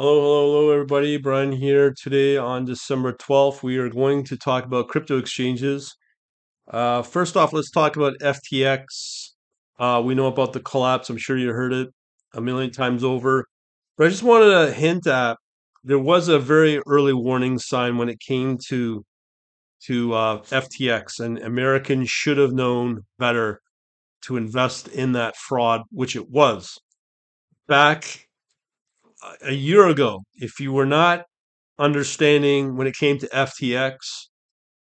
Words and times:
Hello, 0.00 0.20
hello, 0.20 0.46
hello, 0.46 0.70
everybody. 0.70 1.16
Brian 1.16 1.50
here. 1.50 1.92
Today 1.92 2.36
on 2.36 2.64
December 2.64 3.14
12th, 3.14 3.64
we 3.64 3.78
are 3.78 3.88
going 3.88 4.22
to 4.26 4.36
talk 4.36 4.64
about 4.64 4.86
crypto 4.86 5.18
exchanges. 5.18 5.96
Uh, 6.70 7.02
first 7.02 7.36
off, 7.36 7.52
let's 7.52 7.72
talk 7.72 7.96
about 7.96 8.16
FTX. 8.20 8.84
Uh, 9.76 10.00
we 10.04 10.14
know 10.14 10.28
about 10.28 10.52
the 10.52 10.60
collapse. 10.60 11.10
I'm 11.10 11.16
sure 11.16 11.36
you 11.36 11.48
heard 11.48 11.72
it 11.72 11.88
a 12.32 12.40
million 12.40 12.70
times 12.70 13.02
over. 13.02 13.46
But 13.96 14.06
I 14.06 14.10
just 14.10 14.22
wanted 14.22 14.52
to 14.66 14.72
hint 14.72 15.08
at 15.08 15.36
there 15.82 15.98
was 15.98 16.28
a 16.28 16.38
very 16.38 16.80
early 16.86 17.12
warning 17.12 17.58
sign 17.58 17.98
when 17.98 18.08
it 18.08 18.20
came 18.20 18.56
to 18.68 19.04
to 19.86 20.14
uh, 20.14 20.42
FTX, 20.42 21.18
and 21.18 21.40
Americans 21.40 22.08
should 22.08 22.38
have 22.38 22.52
known 22.52 23.02
better 23.18 23.60
to 24.26 24.36
invest 24.36 24.86
in 24.86 25.10
that 25.14 25.34
fraud, 25.34 25.82
which 25.90 26.14
it 26.14 26.30
was. 26.30 26.78
Back 27.66 28.27
a 29.42 29.52
year 29.52 29.86
ago, 29.86 30.22
if 30.34 30.60
you 30.60 30.72
were 30.72 30.86
not 30.86 31.24
understanding 31.78 32.76
when 32.76 32.86
it 32.86 32.96
came 32.96 33.18
to 33.18 33.28
FTX, 33.28 33.96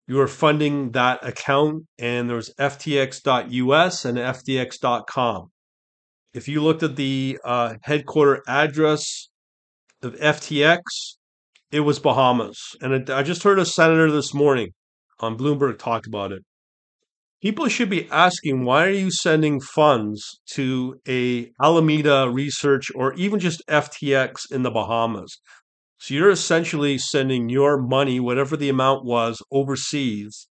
you 0.08 0.16
were 0.16 0.27
funding 0.27 0.91
that 0.91 1.26
account, 1.26 1.84
and 1.98 2.30
there 2.30 2.36
was 2.36 2.54
FTX.us 2.60 4.05
and 4.05 4.18
FTX.com. 4.18 5.52
If 6.34 6.48
you 6.48 6.62
looked 6.62 6.84
at 6.84 6.96
the 6.96 7.40
uh, 7.44 7.76
headquarter 7.84 8.44
address 8.48 9.30
of 10.04 10.16
FTX, 10.16 10.82
it 11.72 11.80
was 11.80 11.99
Bahamas. 11.99 12.76
And 12.82 13.10
I 13.10 13.24
just 13.24 13.44
heard 13.44 13.58
a 13.58 13.66
senator 13.66 14.12
this 14.12 14.34
morning 14.34 14.70
on 15.20 15.38
Bloomberg 15.38 15.80
talk 15.80 16.05
about 16.05 16.32
it. 16.32 16.44
People 17.42 17.68
should 17.68 17.90
be 17.90 18.10
asking 18.10 18.66
why 18.66 18.86
are 18.88 18.90
you 18.90 19.12
sending 19.12 19.62
funds 19.62 20.40
to 20.52 21.00
a 21.08 21.52
Alameda 21.62 22.30
Research 22.30 22.92
or 22.96 23.14
even 23.14 23.40
just 23.40 23.62
FTX 23.70 24.52
in 24.52 24.64
the 24.64 24.72
Bahamas? 24.72 25.40
So 26.00 26.14
you're 26.16 26.32
essentially 26.32 26.98
sending 27.00 27.50
your 27.50 27.78
money, 27.82 28.20
whatever 28.20 28.58
the 28.58 28.70
amount 28.70 29.05
was, 29.05 29.42
overseas 29.52 30.48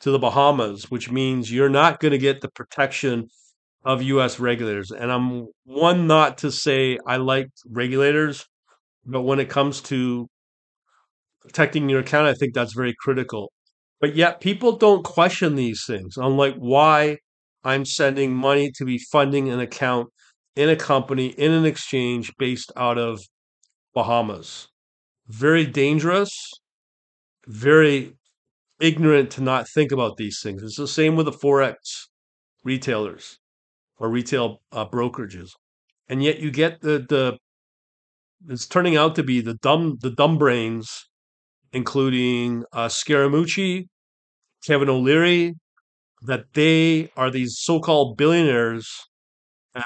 to 0.00 0.10
the 0.12 0.18
Bahamas, 0.18 0.90
which 0.90 1.10
means 1.10 1.52
you're 1.52 1.70
not 1.70 2.00
going 2.00 2.12
to 2.12 2.18
get 2.18 2.40
the 2.42 2.50
protection 2.50 3.28
of 3.84 4.02
US 4.02 4.40
regulators. 4.40 4.90
And 4.92 5.12
I'm 5.12 5.48
one 5.64 6.06
not 6.08 6.38
to 6.40 6.52
say 6.52 6.98
I 7.06 7.16
like 7.18 7.48
regulators, 7.70 8.46
but 9.06 9.22
when 9.22 9.40
it 9.40 9.50
comes 9.50 9.80
to 9.82 10.28
protecting 11.40 11.88
your 11.88 12.00
account, 12.00 12.26
I 12.26 12.34
think 12.34 12.54
that's 12.54 12.74
very 12.74 12.94
critical. 13.00 13.52
But 14.04 14.16
yet 14.16 14.42
people 14.42 14.76
don't 14.76 15.02
question 15.02 15.54
these 15.54 15.86
things, 15.86 16.18
I'm 16.18 16.32
unlike 16.32 16.56
why 16.56 17.16
I'm 17.64 17.86
sending 17.86 18.34
money 18.34 18.70
to 18.72 18.84
be 18.84 18.98
funding 18.98 19.48
an 19.48 19.60
account 19.60 20.10
in 20.54 20.68
a 20.68 20.76
company, 20.76 21.28
in 21.28 21.52
an 21.52 21.64
exchange 21.64 22.30
based 22.38 22.70
out 22.76 22.98
of 22.98 23.22
Bahamas. 23.94 24.68
Very 25.28 25.64
dangerous, 25.64 26.50
very 27.46 28.12
ignorant 28.78 29.30
to 29.30 29.42
not 29.42 29.70
think 29.70 29.90
about 29.90 30.18
these 30.18 30.38
things. 30.42 30.62
It's 30.62 30.76
the 30.76 30.86
same 30.86 31.16
with 31.16 31.24
the 31.24 31.32
Forex 31.32 31.76
retailers 32.62 33.38
or 33.96 34.10
retail 34.10 34.60
uh, 34.70 34.84
brokerages. 34.84 35.52
And 36.10 36.22
yet 36.22 36.40
you 36.40 36.50
get 36.50 36.82
the, 36.82 37.06
the, 37.08 37.38
it's 38.52 38.66
turning 38.66 38.98
out 38.98 39.14
to 39.14 39.22
be 39.22 39.40
the 39.40 39.54
dumb, 39.54 39.96
the 40.02 40.10
dumb 40.10 40.36
brains 40.36 41.06
including 41.74 42.64
uh, 42.72 42.86
Scaramucci, 42.86 43.86
Kevin 44.66 44.88
O'Leary, 44.88 45.54
that 46.22 46.44
they 46.54 47.10
are 47.16 47.30
these 47.30 47.56
so-called 47.58 48.16
billionaires 48.16 48.88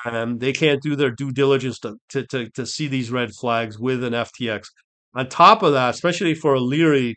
and 0.05 0.41
they 0.41 0.53
can't 0.53 0.83
do 0.83 0.95
their 0.95 1.11
due 1.11 1.33
diligence 1.33 1.79
to, 1.81 1.97
to, 2.11 2.27
to, 2.27 2.51
to 2.51 2.67
see 2.67 2.87
these 2.87 3.11
red 3.11 3.31
flags 3.33 3.79
with 3.79 4.05
an 4.05 4.13
FTX. 4.13 4.67
On 5.15 5.29
top 5.29 5.63
of 5.63 5.73
that, 5.73 5.95
especially 5.95 6.35
for 6.35 6.55
O'Leary 6.55 7.17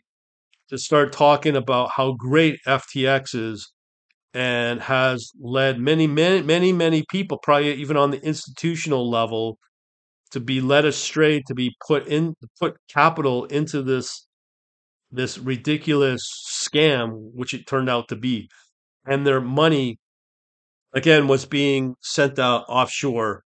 to 0.70 0.78
start 0.78 1.12
talking 1.12 1.54
about 1.54 1.90
how 1.96 2.12
great 2.12 2.58
FTX 2.66 3.34
is 3.34 3.72
and 4.32 4.80
has 4.80 5.30
led 5.38 5.78
many, 5.78 6.06
many, 6.06 6.42
many, 6.42 6.72
many 6.72 7.04
people, 7.10 7.38
probably 7.42 7.74
even 7.74 7.96
on 7.96 8.10
the 8.10 8.24
institutional 8.24 9.08
level, 9.10 9.58
to 10.30 10.40
be 10.40 10.62
led 10.62 10.86
astray, 10.86 11.42
to 11.46 11.54
be 11.54 11.74
put 11.86 12.06
in, 12.06 12.34
put 12.58 12.76
capital 12.88 13.44
into 13.44 13.82
this 13.82 14.26
this 15.14 15.36
ridiculous 15.36 16.22
scam, 16.72 17.30
which 17.34 17.54
it 17.54 17.66
turned 17.66 17.90
out 17.90 18.08
to 18.08 18.16
be. 18.16 18.48
And 19.06 19.26
their 19.26 19.40
money, 19.40 19.98
again, 20.94 21.28
was 21.28 21.46
being 21.46 21.96
sent 22.00 22.38
out 22.38 22.64
offshore 22.68 23.42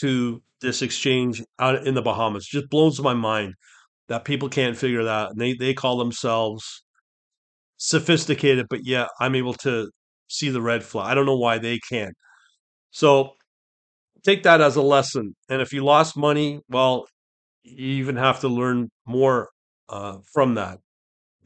to 0.00 0.42
this 0.60 0.82
exchange 0.82 1.42
out 1.58 1.86
in 1.86 1.94
the 1.94 2.02
Bahamas. 2.02 2.46
Just 2.46 2.70
blows 2.70 3.00
my 3.00 3.14
mind 3.14 3.54
that 4.08 4.24
people 4.24 4.48
can't 4.48 4.76
figure 4.76 5.04
that. 5.04 5.30
And 5.30 5.40
they, 5.40 5.54
they 5.54 5.74
call 5.74 5.98
themselves 5.98 6.82
sophisticated, 7.78 8.66
but 8.68 8.80
yeah, 8.84 9.06
I'm 9.20 9.34
able 9.34 9.54
to 9.54 9.90
see 10.28 10.50
the 10.50 10.62
red 10.62 10.82
flag. 10.84 11.10
I 11.10 11.14
don't 11.14 11.26
know 11.26 11.36
why 11.38 11.58
they 11.58 11.78
can't. 11.90 12.14
So 12.90 13.32
take 14.24 14.42
that 14.44 14.60
as 14.60 14.76
a 14.76 14.82
lesson. 14.82 15.34
And 15.48 15.62
if 15.62 15.72
you 15.72 15.84
lost 15.84 16.16
money, 16.16 16.60
well, 16.68 17.06
you 17.62 17.86
even 18.02 18.16
have 18.16 18.40
to 18.40 18.48
learn 18.48 18.90
more 19.06 19.50
uh, 19.88 20.18
from 20.32 20.54
that. 20.54 20.78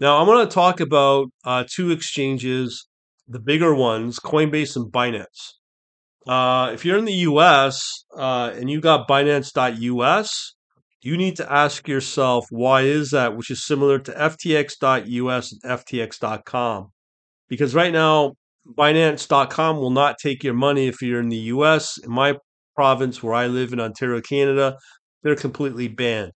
Now, 0.02 0.18
I 0.18 0.24
want 0.24 0.50
to 0.50 0.52
talk 0.52 0.80
about 0.80 1.28
uh, 1.44 1.62
two 1.72 1.92
exchanges, 1.92 2.88
the 3.28 3.38
bigger 3.38 3.72
ones, 3.72 4.18
Coinbase 4.18 4.74
and 4.74 4.90
Binance. 4.90 5.52
Uh, 6.26 6.72
if 6.74 6.84
you're 6.84 6.98
in 6.98 7.04
the 7.04 7.22
US 7.30 8.04
uh, 8.16 8.50
and 8.52 8.68
you 8.68 8.80
got 8.80 9.06
Binance.us, 9.06 10.54
you 11.02 11.16
need 11.16 11.36
to 11.36 11.52
ask 11.52 11.86
yourself, 11.86 12.46
why 12.50 12.80
is 12.80 13.10
that, 13.10 13.36
which 13.36 13.48
is 13.48 13.64
similar 13.64 14.00
to 14.00 14.10
FTX.us 14.10 15.52
and 15.52 15.62
FTX.com? 15.62 16.88
Because 17.48 17.72
right 17.72 17.92
now, 17.92 18.32
Binance.com 18.76 19.76
will 19.76 19.90
not 19.90 20.16
take 20.20 20.42
your 20.42 20.54
money 20.54 20.88
if 20.88 21.00
you're 21.00 21.20
in 21.20 21.28
the 21.28 21.52
US. 21.54 21.96
In 21.98 22.10
my 22.10 22.34
province 22.74 23.22
where 23.22 23.34
I 23.34 23.46
live 23.46 23.72
in 23.72 23.78
Ontario, 23.78 24.20
Canada, 24.20 24.78
they're 25.22 25.36
completely 25.36 25.86
banned. 25.86 26.32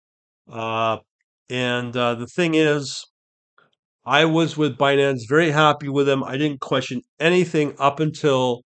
Uh, 0.52 0.98
and 1.50 1.96
uh, 1.96 2.16
the 2.16 2.28
thing 2.28 2.56
is, 2.56 3.06
I 4.06 4.26
was 4.26 4.58
with 4.58 4.78
Binance, 4.78 5.28
very 5.30 5.52
happy 5.52 5.88
with 5.88 6.08
them. 6.08 6.26
I 6.26 6.36
didn't 6.36 6.60
question 6.60 7.04
anything 7.22 7.74
up 7.80 8.02
until 8.02 8.64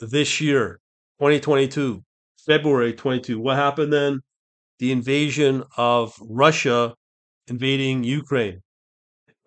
this 0.00 0.40
year, 0.40 0.80
2022, 1.20 2.02
February 2.44 2.92
22. 2.92 3.38
What 3.38 3.56
happened 3.56 3.92
then? 3.92 4.20
The 4.80 4.90
invasion 4.90 5.62
of 5.76 6.14
Russia 6.20 6.94
invading 7.46 8.02
Ukraine. 8.02 8.60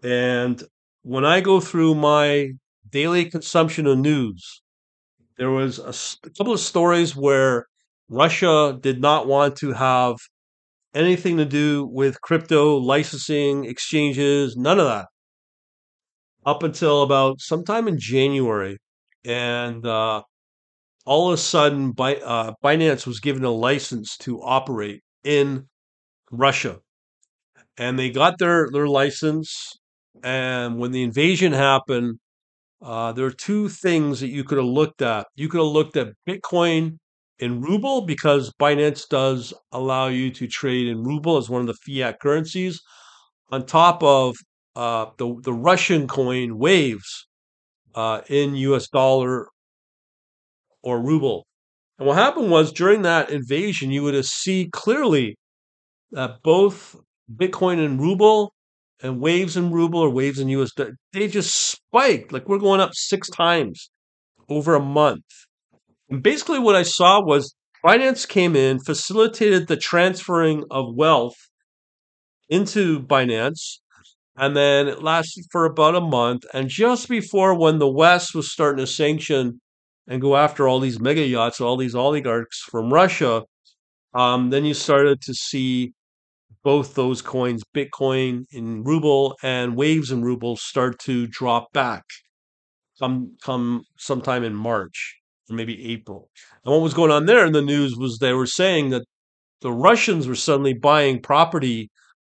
And 0.01 0.63
when 1.01 1.25
I 1.25 1.41
go 1.41 1.59
through 1.59 1.95
my 1.95 2.51
daily 2.89 3.29
consumption 3.29 3.87
of 3.87 3.97
news, 3.97 4.61
there 5.37 5.51
was 5.51 5.79
a, 5.79 6.27
a 6.27 6.29
couple 6.31 6.53
of 6.53 6.61
stories 6.61 7.13
where 7.13 7.65
Russia 8.07 8.77
did 8.79 9.01
not 9.01 9.27
want 9.27 9.57
to 9.57 9.73
have 9.73 10.15
anything 10.93 11.35
to 11.37 11.45
do 11.45 11.85
with 11.91 12.21
crypto 12.21 12.77
licensing, 12.77 13.65
exchanges, 13.65 14.55
none 14.55 14.79
of 14.79 14.85
that 14.85 15.07
up 16.45 16.63
until 16.63 17.03
about 17.03 17.41
sometime 17.41 17.87
in 17.87 17.99
January, 17.99 18.77
and 19.25 19.85
uh, 19.85 20.23
all 21.05 21.29
of 21.29 21.35
a 21.35 21.37
sudden, 21.37 21.91
Bi- 21.93 22.17
uh, 22.17 22.53
Binance 22.63 23.07
was 23.07 23.19
given 23.19 23.43
a 23.45 23.51
license 23.51 24.17
to 24.19 24.41
operate 24.43 25.01
in 25.23 25.67
Russia, 26.31 26.79
and 27.77 27.97
they 27.99 28.09
got 28.09 28.37
their 28.39 28.69
their 28.71 28.87
license. 28.87 29.73
And 30.23 30.79
when 30.79 30.91
the 30.91 31.03
invasion 31.03 31.51
happened, 31.53 32.19
uh, 32.81 33.11
there 33.13 33.25
are 33.25 33.31
two 33.31 33.69
things 33.69 34.19
that 34.21 34.29
you 34.29 34.43
could 34.43 34.57
have 34.59 34.67
looked 34.67 35.01
at. 35.01 35.27
You 35.35 35.49
could 35.49 35.59
have 35.59 35.67
looked 35.67 35.97
at 35.97 36.13
Bitcoin 36.27 36.97
in 37.39 37.61
ruble 37.61 38.03
because 38.03 38.53
Binance 38.61 39.07
does 39.09 39.53
allow 39.71 40.07
you 40.07 40.31
to 40.31 40.47
trade 40.47 40.87
in 40.87 41.03
ruble 41.03 41.37
as 41.37 41.49
one 41.49 41.61
of 41.61 41.67
the 41.67 41.75
fiat 42.01 42.19
currencies, 42.21 42.81
on 43.51 43.65
top 43.65 44.03
of 44.03 44.35
uh, 44.75 45.07
the 45.17 45.35
the 45.41 45.53
Russian 45.53 46.07
coin 46.07 46.57
waves 46.57 47.27
uh, 47.93 48.21
in 48.27 48.55
U.S. 48.55 48.87
dollar 48.89 49.47
or 50.83 51.01
ruble. 51.01 51.45
And 51.97 52.07
what 52.07 52.17
happened 52.17 52.51
was 52.51 52.71
during 52.71 53.03
that 53.03 53.29
invasion, 53.29 53.91
you 53.91 54.03
would 54.03 54.25
see 54.25 54.69
clearly 54.71 55.37
that 56.11 56.41
both 56.43 56.95
Bitcoin 57.33 57.83
and 57.83 57.99
ruble 57.99 58.53
and 59.01 59.21
waves 59.21 59.57
in 59.57 59.71
ruble 59.71 59.99
or 59.99 60.09
waves 60.09 60.39
in 60.39 60.49
US, 60.49 60.71
they 61.13 61.27
just 61.27 61.53
spiked. 61.55 62.31
Like 62.31 62.47
we're 62.47 62.59
going 62.59 62.81
up 62.81 62.91
six 62.93 63.29
times 63.29 63.89
over 64.49 64.75
a 64.75 64.79
month. 64.79 65.23
And 66.09 66.21
basically, 66.21 66.59
what 66.59 66.75
I 66.75 66.83
saw 66.83 67.21
was 67.23 67.55
Binance 67.83 68.27
came 68.27 68.55
in, 68.55 68.79
facilitated 68.79 69.67
the 69.67 69.77
transferring 69.77 70.63
of 70.69 70.95
wealth 70.95 71.35
into 72.49 72.99
Binance, 72.99 73.79
and 74.37 74.55
then 74.55 74.87
it 74.87 75.01
lasted 75.01 75.45
for 75.51 75.65
about 75.65 75.95
a 75.95 76.01
month. 76.01 76.45
And 76.53 76.69
just 76.69 77.07
before 77.09 77.53
when 77.55 77.79
the 77.79 77.87
West 77.87 78.35
was 78.35 78.51
starting 78.51 78.85
to 78.85 78.91
sanction 78.91 79.61
and 80.07 80.21
go 80.21 80.35
after 80.35 80.67
all 80.67 80.79
these 80.79 80.99
mega 80.99 81.25
yachts, 81.25 81.61
all 81.61 81.77
these 81.77 81.95
oligarchs 81.95 82.61
from 82.69 82.93
Russia, 82.93 83.43
um, 84.13 84.49
then 84.49 84.65
you 84.65 84.73
started 84.73 85.21
to 85.21 85.33
see 85.33 85.93
both 86.63 86.95
those 86.95 87.21
coins, 87.21 87.63
Bitcoin 87.75 88.45
in 88.51 88.83
ruble 88.83 89.35
and 89.43 89.75
Waves 89.75 90.11
in 90.11 90.23
ruble, 90.23 90.57
start 90.57 90.99
to 90.99 91.27
drop 91.27 91.71
back 91.73 92.03
come 92.99 93.35
come 93.43 93.83
sometime 93.97 94.43
in 94.43 94.55
March 94.55 95.15
or 95.49 95.55
maybe 95.55 95.91
April. 95.91 96.29
And 96.63 96.73
what 96.73 96.81
was 96.81 96.93
going 96.93 97.11
on 97.11 97.25
there 97.25 97.45
in 97.45 97.53
the 97.53 97.61
news 97.61 97.95
was 97.95 98.17
they 98.17 98.33
were 98.33 98.45
saying 98.45 98.89
that 98.89 99.03
the 99.61 99.71
Russians 99.71 100.27
were 100.27 100.35
suddenly 100.35 100.73
buying 100.73 101.21
property 101.21 101.89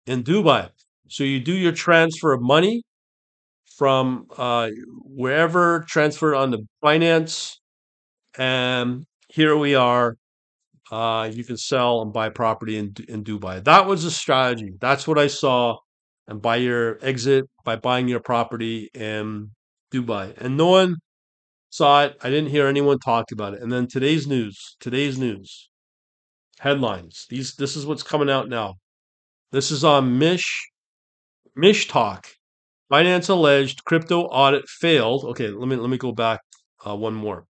in 0.06 0.24
Dubai. 0.24 0.70
So 1.12 1.26
you 1.26 1.42
do 1.42 1.54
your 1.54 1.74
transfer 1.74 2.32
of 2.32 2.42
money 2.42 2.84
from 3.78 4.28
uh, 4.38 4.70
wherever, 5.04 5.86
transfer 5.90 6.34
on 6.34 6.52
the 6.52 6.60
Binance, 6.84 7.58
and 8.38 9.06
here 9.30 9.58
we 9.58 9.76
are. 9.76 10.16
Uh, 10.92 11.30
you 11.34 11.44
can 11.44 11.58
sell 11.58 12.02
and 12.02 12.14
buy 12.14 12.30
property 12.30 12.78
in 12.78 12.94
in 13.10 13.24
Dubai. 13.24 13.64
That 13.64 13.88
was 13.88 14.06
a 14.06 14.12
strategy. 14.12 14.74
That's 14.80 15.08
what 15.08 15.18
I 15.20 15.28
saw. 15.28 15.78
And 16.28 16.42
buy 16.42 16.58
your 16.58 16.98
exit 17.02 17.46
by 17.66 17.76
buying 17.76 18.08
your 18.08 18.22
property 18.22 18.90
in 18.94 19.52
Dubai. 19.94 20.38
And 20.38 20.56
no 20.58 20.68
one 20.68 20.96
saw 21.72 22.04
it. 22.06 22.18
I 22.24 22.30
didn't 22.30 22.52
hear 22.52 22.68
anyone 22.68 23.00
talk 23.00 23.32
about 23.34 23.54
it. 23.56 23.62
And 23.62 23.72
then 23.72 23.88
today's 23.88 24.28
news, 24.28 24.78
today's 24.80 25.18
news 25.18 25.70
headlines. 26.60 27.26
These 27.30 27.56
this 27.56 27.76
is 27.76 27.86
what's 27.86 28.04
coming 28.04 28.30
out 28.30 28.50
now. 28.50 28.76
This 29.52 29.72
is 29.72 29.84
on 29.84 30.20
Mish 30.20 30.71
Mish 31.56 31.88
Talk. 31.88 32.28
Binance 32.92 33.30
alleged 33.30 33.86
crypto 33.86 34.24
audit 34.24 34.68
failed. 34.68 35.24
Okay, 35.26 35.48
let 35.50 35.68
me 35.68 35.76
let 35.78 35.90
me 35.90 35.98
go 35.98 36.12
back 36.12 36.42
uh, 36.86 36.96
one 36.96 37.14
more. 37.14 37.46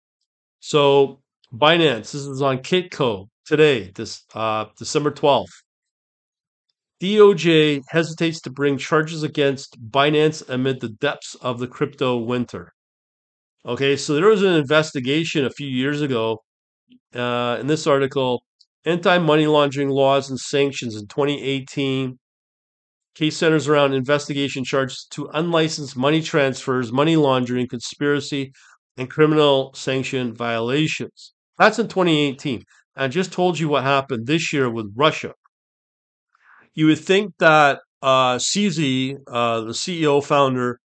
So 0.62 1.22
Binance. 1.54 2.12
This 2.12 2.26
is 2.28 2.42
on 2.42 2.60
Kitco 2.60 3.28
today, 3.46 3.92
this 3.96 4.24
uh, 4.36 4.66
December 4.78 5.12
twelfth. 5.12 5.54
DOJ 7.02 7.82
hesitates 7.90 8.40
to 8.42 8.50
bring 8.52 8.78
charges 8.78 9.24
against 9.24 9.76
Binance 9.92 10.48
amid 10.48 10.80
the 10.80 10.90
depths 10.90 11.36
of 11.42 11.60
the 11.60 11.68
crypto 11.68 12.18
winter. 12.18 12.74
Okay, 13.66 13.96
so 13.98 14.14
there 14.16 14.28
was 14.28 14.44
an 14.44 14.54
investigation 14.54 15.46
a 15.46 15.50
few 15.52 15.68
years 15.68 16.02
ago. 16.02 16.44
Uh, 17.16 17.58
in 17.62 17.68
this 17.68 17.88
article, 17.88 18.44
anti 18.86 19.18
money 19.20 19.48
laundering 19.48 19.90
laws 19.90 20.30
and 20.30 20.40
sanctions 20.40 20.96
in 20.96 21.08
2018. 21.08 22.20
Case 23.16 23.36
centers 23.36 23.68
around 23.68 23.94
investigation 23.94 24.64
charges 24.64 25.06
to 25.12 25.30
unlicensed 25.34 25.98
money 25.98 26.22
transfers, 26.22 26.94
money 26.94 27.18
laundering, 27.18 27.68
conspiracy, 27.68 28.54
and 28.98 29.10
criminal 29.10 29.74
sanction 29.74 30.34
violations. 30.34 31.34
That's 31.58 31.78
in 31.78 31.88
2018. 31.88 32.64
I 32.96 33.08
just 33.08 33.32
told 33.32 33.60
you 33.60 33.70
what 33.70 33.84
happened 33.84 34.28
this 34.28 34.54
year 34.54 34.70
with 34.70 34.94
Russia. 34.96 35.34
You 36.74 36.88
would 36.88 37.00
think 37.00 37.34
that 37.40 37.80
uh, 38.02 38.38
CZ, 38.38 39.18
uh, 39.28 39.62
the 39.62 39.72
CEO 39.72 40.24
founder, 40.24 40.80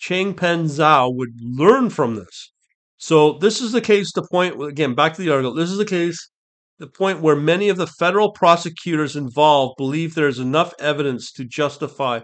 Changpeng 0.00 0.64
Zhao, 0.64 1.14
would 1.14 1.30
learn 1.40 1.90
from 1.90 2.14
this. 2.14 2.52
So 2.98 3.38
this 3.38 3.60
is 3.60 3.72
the 3.72 3.80
case. 3.80 4.12
The 4.12 4.26
point 4.30 4.62
again, 4.62 4.94
back 4.94 5.14
to 5.14 5.22
the 5.22 5.30
article. 5.30 5.54
This 5.54 5.70
is 5.70 5.78
the 5.78 5.84
case. 5.84 6.30
The 6.82 6.88
point 6.88 7.20
where 7.20 7.36
many 7.36 7.68
of 7.68 7.76
the 7.76 7.86
federal 7.86 8.32
prosecutors 8.32 9.14
involved 9.14 9.76
believe 9.78 10.16
there 10.16 10.26
is 10.26 10.40
enough 10.40 10.74
evidence 10.80 11.30
to 11.34 11.44
justify 11.44 12.22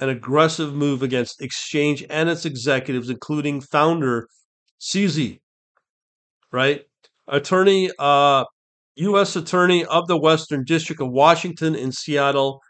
an 0.00 0.08
aggressive 0.08 0.74
move 0.74 1.04
against 1.04 1.40
Exchange 1.40 2.04
and 2.10 2.28
its 2.28 2.44
executives, 2.44 3.08
including 3.08 3.60
founder 3.60 4.26
CZ. 4.80 5.38
Right, 6.50 6.82
attorney 7.28 7.92
uh, 8.00 8.46
U.S. 8.96 9.36
Attorney 9.36 9.84
of 9.84 10.08
the 10.08 10.18
Western 10.18 10.64
District 10.64 11.00
of 11.00 11.12
Washington 11.12 11.76
in 11.76 11.92
Seattle, 11.92 12.60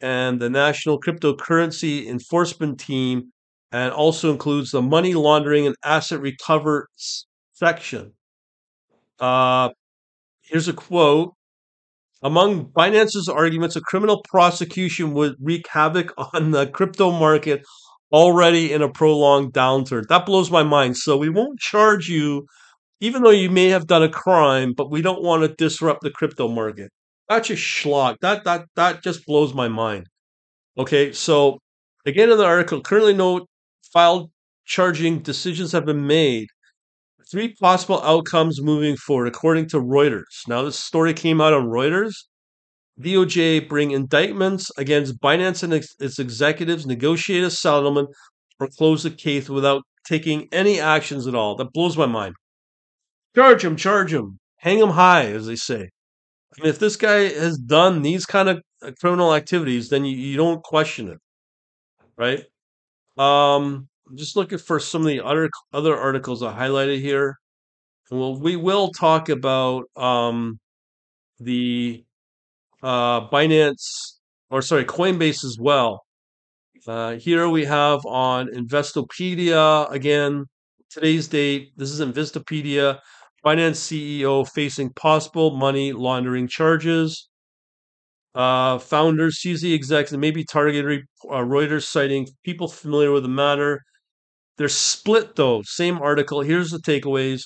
and 0.00 0.40
the 0.40 0.48
National 0.48 0.98
Cryptocurrency 0.98 2.06
Enforcement 2.06 2.80
Team, 2.80 3.30
and 3.72 3.92
also 3.92 4.32
includes 4.32 4.70
the 4.70 4.80
Money 4.80 5.12
Laundering 5.12 5.66
and 5.66 5.76
Asset 5.84 6.22
Recover 6.22 6.88
section. 7.52 8.14
Uh, 9.20 9.68
here's 10.50 10.68
a 10.68 10.72
quote. 10.72 11.34
Among 12.22 12.66
Binance's 12.66 13.28
arguments, 13.28 13.76
a 13.76 13.80
criminal 13.80 14.22
prosecution 14.28 15.14
would 15.14 15.36
wreak 15.40 15.66
havoc 15.68 16.12
on 16.34 16.50
the 16.50 16.66
crypto 16.66 17.10
market 17.12 17.62
already 18.12 18.72
in 18.72 18.82
a 18.82 18.90
prolonged 18.90 19.52
downturn. 19.52 20.06
That 20.08 20.26
blows 20.26 20.50
my 20.50 20.62
mind. 20.62 20.96
So 20.96 21.16
we 21.16 21.28
won't 21.28 21.58
charge 21.60 22.08
you 22.08 22.46
even 23.00 23.22
though 23.22 23.30
you 23.30 23.50
may 23.50 23.68
have 23.68 23.86
done 23.86 24.02
a 24.02 24.08
crime, 24.10 24.74
but 24.76 24.90
we 24.90 25.02
don't 25.02 25.22
want 25.22 25.42
to 25.42 25.54
disrupt 25.56 26.02
the 26.02 26.10
crypto 26.10 26.48
market. 26.48 26.90
That's 27.28 27.48
just 27.48 27.62
schlock. 27.62 28.16
That 28.22 28.44
that 28.44 28.66
that 28.76 29.02
just 29.02 29.26
blows 29.26 29.54
my 29.54 29.68
mind. 29.68 30.06
Okay, 30.78 31.12
so 31.12 31.58
again 32.06 32.30
in 32.30 32.38
the 32.38 32.44
article, 32.46 32.80
currently 32.82 33.14
no 33.14 33.46
filed 33.92 34.30
charging 34.66 35.20
decisions 35.20 35.72
have 35.72 35.86
been 35.86 36.06
made. 36.06 36.48
Three 37.30 37.54
possible 37.54 38.00
outcomes 38.02 38.62
moving 38.62 38.96
forward, 38.96 39.28
according 39.28 39.68
to 39.68 39.80
Reuters. 39.80 40.46
Now, 40.46 40.62
this 40.62 40.80
story 40.80 41.12
came 41.12 41.40
out 41.40 41.52
on 41.52 41.66
Reuters. 41.66 42.14
DOJ 42.98 43.68
bring 43.68 43.90
indictments 43.90 44.70
against 44.78 45.20
Binance 45.20 45.62
and 45.62 45.74
its 45.74 46.18
executives, 46.18 46.86
negotiate 46.86 47.44
a 47.44 47.50
settlement, 47.50 48.08
or 48.58 48.68
close 48.78 49.02
the 49.02 49.10
case 49.10 49.48
without 49.48 49.82
taking 50.06 50.48
any 50.52 50.80
actions 50.80 51.26
at 51.26 51.34
all. 51.34 51.54
That 51.56 51.72
blows 51.72 51.96
my 51.96 52.06
mind. 52.06 52.34
Charge 53.36 53.64
him, 53.64 53.76
charge 53.76 54.12
him, 54.12 54.38
hang 54.56 54.78
him 54.78 54.90
high, 54.90 55.26
as 55.26 55.46
they 55.46 55.54
say. 55.56 55.90
I 56.58 56.62
mean, 56.62 56.70
if 56.70 56.78
this 56.78 56.96
guy 56.96 57.28
has 57.28 57.58
done 57.58 58.02
these 58.02 58.24
kind 58.26 58.48
of 58.48 58.62
uh, 58.82 58.90
criminal 58.98 59.34
activities, 59.34 59.90
then 59.90 60.04
you, 60.04 60.16
you 60.16 60.36
don't 60.36 60.62
question 60.62 61.08
it, 61.08 61.18
right? 62.16 62.44
Um, 63.16 63.88
I'm 64.08 64.16
just 64.16 64.36
looking 64.36 64.58
for 64.58 64.80
some 64.80 65.02
of 65.02 65.08
the 65.08 65.20
other 65.24 65.50
other 65.72 65.96
articles 65.96 66.42
I 66.42 66.56
highlighted 66.56 67.00
here, 67.00 67.36
and 68.10 68.18
we'll, 68.18 68.40
we 68.40 68.56
will 68.56 68.90
talk 68.90 69.28
about 69.28 69.84
um, 69.96 70.58
the 71.40 72.04
uh, 72.82 73.28
Binance 73.28 74.18
or 74.50 74.62
sorry 74.62 74.84
Coinbase 74.84 75.44
as 75.44 75.58
well. 75.60 76.04
Uh, 76.86 77.16
here 77.16 77.48
we 77.48 77.64
have 77.66 78.00
on 78.06 78.48
Investopedia 78.48 79.90
again 79.92 80.46
today's 80.90 81.28
date. 81.28 81.72
This 81.76 81.90
is 81.90 82.00
Investopedia. 82.00 83.00
Binance 83.44 83.76
CEO 83.76 84.48
facing 84.48 84.90
possible 84.94 85.56
money 85.56 85.92
laundering 85.92 86.48
charges. 86.48 87.28
Uh, 88.34 88.78
founders, 88.78 89.40
CZ 89.44 89.74
execs, 89.74 90.12
and 90.12 90.20
maybe 90.20 90.44
targeted 90.44 91.02
uh, 91.30 91.36
Reuters 91.36 91.84
citing 91.84 92.26
people 92.44 92.68
familiar 92.68 93.12
with 93.12 93.22
the 93.24 93.28
matter. 93.28 93.82
They're 94.58 94.68
split 94.68 95.36
though. 95.36 95.62
Same 95.64 95.98
article. 95.98 96.42
Here's 96.42 96.70
the 96.70 96.78
takeaways. 96.78 97.44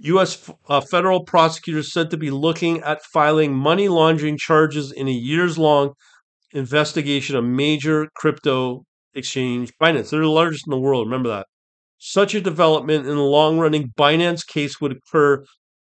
U.S. 0.00 0.50
Uh, 0.68 0.80
federal 0.80 1.24
prosecutors 1.24 1.92
said 1.92 2.10
to 2.10 2.16
be 2.16 2.30
looking 2.30 2.82
at 2.82 3.04
filing 3.04 3.54
money 3.54 3.88
laundering 3.88 4.36
charges 4.36 4.90
in 4.90 5.06
a 5.06 5.12
years 5.12 5.56
long 5.56 5.92
investigation 6.52 7.36
of 7.36 7.44
major 7.44 8.08
crypto 8.16 8.82
exchange 9.14 9.72
Binance. 9.80 10.10
They're 10.10 10.20
the 10.20 10.28
largest 10.28 10.66
in 10.66 10.72
the 10.72 10.80
world. 10.80 11.06
Remember 11.06 11.28
that. 11.28 11.46
Such 11.98 12.34
a 12.34 12.40
development 12.40 13.06
in 13.06 13.14
the 13.14 13.22
long 13.22 13.58
running 13.58 13.92
Binance 13.96 14.44
case 14.46 14.80
would 14.80 14.92
occur 14.92 15.44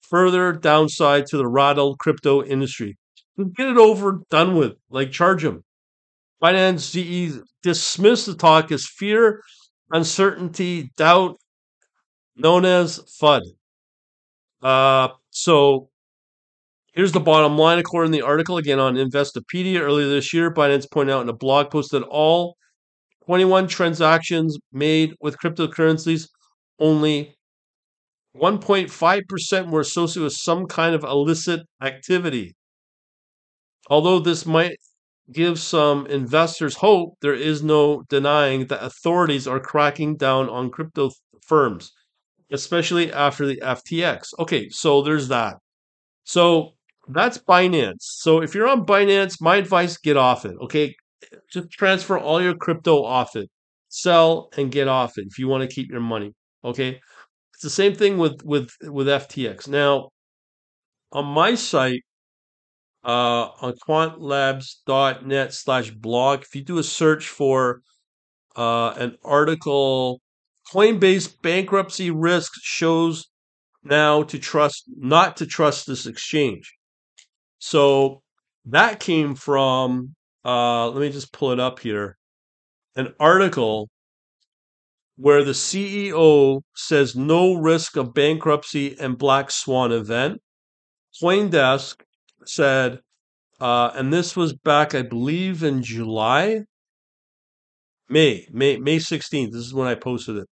further 0.10 0.54
downside 0.54 1.26
to 1.28 1.38
the 1.38 1.48
rattled 1.48 2.00
crypto 2.00 2.42
industry. 2.44 2.98
Get 3.38 3.68
it 3.68 3.78
over, 3.78 4.22
done 4.30 4.56
with. 4.56 4.74
Like, 4.90 5.12
charge 5.12 5.44
them. 5.44 5.64
Binance 6.42 6.92
GE 6.92 7.42
dismissed 7.62 8.26
the 8.26 8.36
talk 8.36 8.72
as 8.72 8.88
fear, 8.88 9.42
uncertainty, 9.92 10.92
doubt, 10.98 11.38
known 12.36 12.66
as 12.66 13.00
FUD. 13.22 13.42
Uh, 14.62 15.10
so 15.30 15.90
here's 16.94 17.12
the 17.12 17.20
bottom 17.20 17.58
line. 17.58 17.80
According 17.80 18.12
to 18.12 18.18
the 18.18 18.26
article, 18.26 18.58
again 18.58 18.80
on 18.80 18.96
Investopedia 18.96 19.80
earlier 19.80 20.08
this 20.08 20.34
year, 20.34 20.54
Binance 20.54 20.90
pointed 20.90 21.14
out 21.14 21.22
in 21.22 21.30
a 21.30 21.34
blog 21.34 21.70
post 21.72 21.92
that 21.92 22.04
all 22.04 22.58
21 23.26 23.68
transactions 23.68 24.58
made 24.72 25.14
with 25.22 25.38
cryptocurrencies, 25.38 26.30
only 26.80 27.36
1.5% 28.36 29.70
were 29.72 29.82
associated 29.82 30.24
with 30.24 30.34
some 30.34 30.66
kind 30.68 30.96
of 30.96 31.04
illicit 31.04 31.62
activity. 31.82 32.56
Although 33.90 34.20
this 34.20 34.46
might 34.46 34.78
give 35.32 35.60
some 35.60 36.08
investors 36.08 36.76
hope, 36.76 37.16
there 37.22 37.34
is 37.34 37.64
no 37.64 38.04
denying 38.10 38.68
that 38.68 38.84
authorities 38.84 39.48
are 39.48 39.60
cracking 39.60 40.16
down 40.16 40.50
on 40.50 40.70
crypto 40.70 41.12
firms, 41.42 41.92
especially 42.52 43.12
after 43.12 43.46
the 43.46 43.62
FTX. 43.64 44.34
Okay, 44.40 44.70
so 44.70 45.02
there's 45.02 45.28
that. 45.28 45.58
So 46.24 46.72
that's 47.10 47.38
Binance. 47.38 48.02
So 48.02 48.42
if 48.42 48.56
you're 48.56 48.68
on 48.68 48.86
Binance, 48.86 49.36
my 49.42 49.58
advice 49.58 49.98
get 49.98 50.18
off 50.18 50.46
it. 50.46 50.56
Okay, 50.62 50.96
just 51.52 51.70
transfer 51.72 52.18
all 52.18 52.42
your 52.42 52.56
crypto 52.56 53.04
off 53.04 53.36
it. 53.36 53.50
Sell 53.90 54.50
and 54.58 54.72
get 54.72 54.88
off 54.88 55.18
it 55.18 55.26
if 55.30 55.40
you 55.40 55.48
want 55.48 55.68
to 55.68 55.74
keep 55.74 55.90
your 55.90 56.02
money. 56.02 56.34
Okay. 56.64 57.00
It's 57.54 57.64
the 57.64 57.70
same 57.70 57.96
thing 57.96 58.18
with 58.18 58.44
with 58.44 58.70
with 58.84 59.08
FTX. 59.08 59.68
Now, 59.68 60.10
on 61.12 61.26
my 61.26 61.56
site, 61.56 62.04
uh, 63.08 63.52
on 63.62 63.74
quantlabs.net 63.88 65.54
slash 65.54 65.92
blog. 65.92 66.42
If 66.42 66.54
you 66.54 66.62
do 66.62 66.78
a 66.78 66.84
search 66.84 67.30
for 67.30 67.82
uh, 68.56 68.90
an 68.98 69.18
article, 69.24 70.22
Coinbase 70.72 71.42
bankruptcy 71.42 72.12
risk 72.12 72.52
shows 72.62 73.30
now 73.84 74.24
to 74.24 74.38
trust 74.38 74.84
not 74.98 75.38
to 75.38 75.46
trust 75.46 75.88
this 75.88 76.06
exchange. 76.06 76.76
So 77.60 78.22
that 78.66 79.00
came 79.00 79.36
from 79.36 80.14
uh, 80.44 80.90
let 80.90 81.00
me 81.00 81.10
just 81.10 81.32
pull 81.32 81.52
it 81.52 81.60
up 81.60 81.80
here. 81.80 82.18
An 82.98 83.14
article 83.20 83.90
where 85.16 85.44
the 85.44 85.52
CEO 85.52 86.62
says 86.76 87.16
no 87.16 87.54
risk 87.54 87.96
of 87.96 88.14
bankruptcy 88.14 88.98
and 89.00 89.18
black 89.18 89.50
swan 89.50 89.94
event. 89.94 90.42
Coindesk 91.22 92.02
said, 92.50 93.00
uh, 93.60 93.92
and 93.96 94.14
this 94.14 94.36
was 94.36 94.54
back, 94.54 94.94
I 94.94 95.02
believe, 95.02 95.64
in 95.64 95.82
July, 95.84 96.62
May, 98.10 98.48
May, 98.52 98.78
May 98.78 98.98
16th. 98.98 99.52
This 99.52 99.66
is 99.66 99.74
when 99.74 99.88
I 99.88 99.96
posted 99.96 100.38
it. 100.38 100.48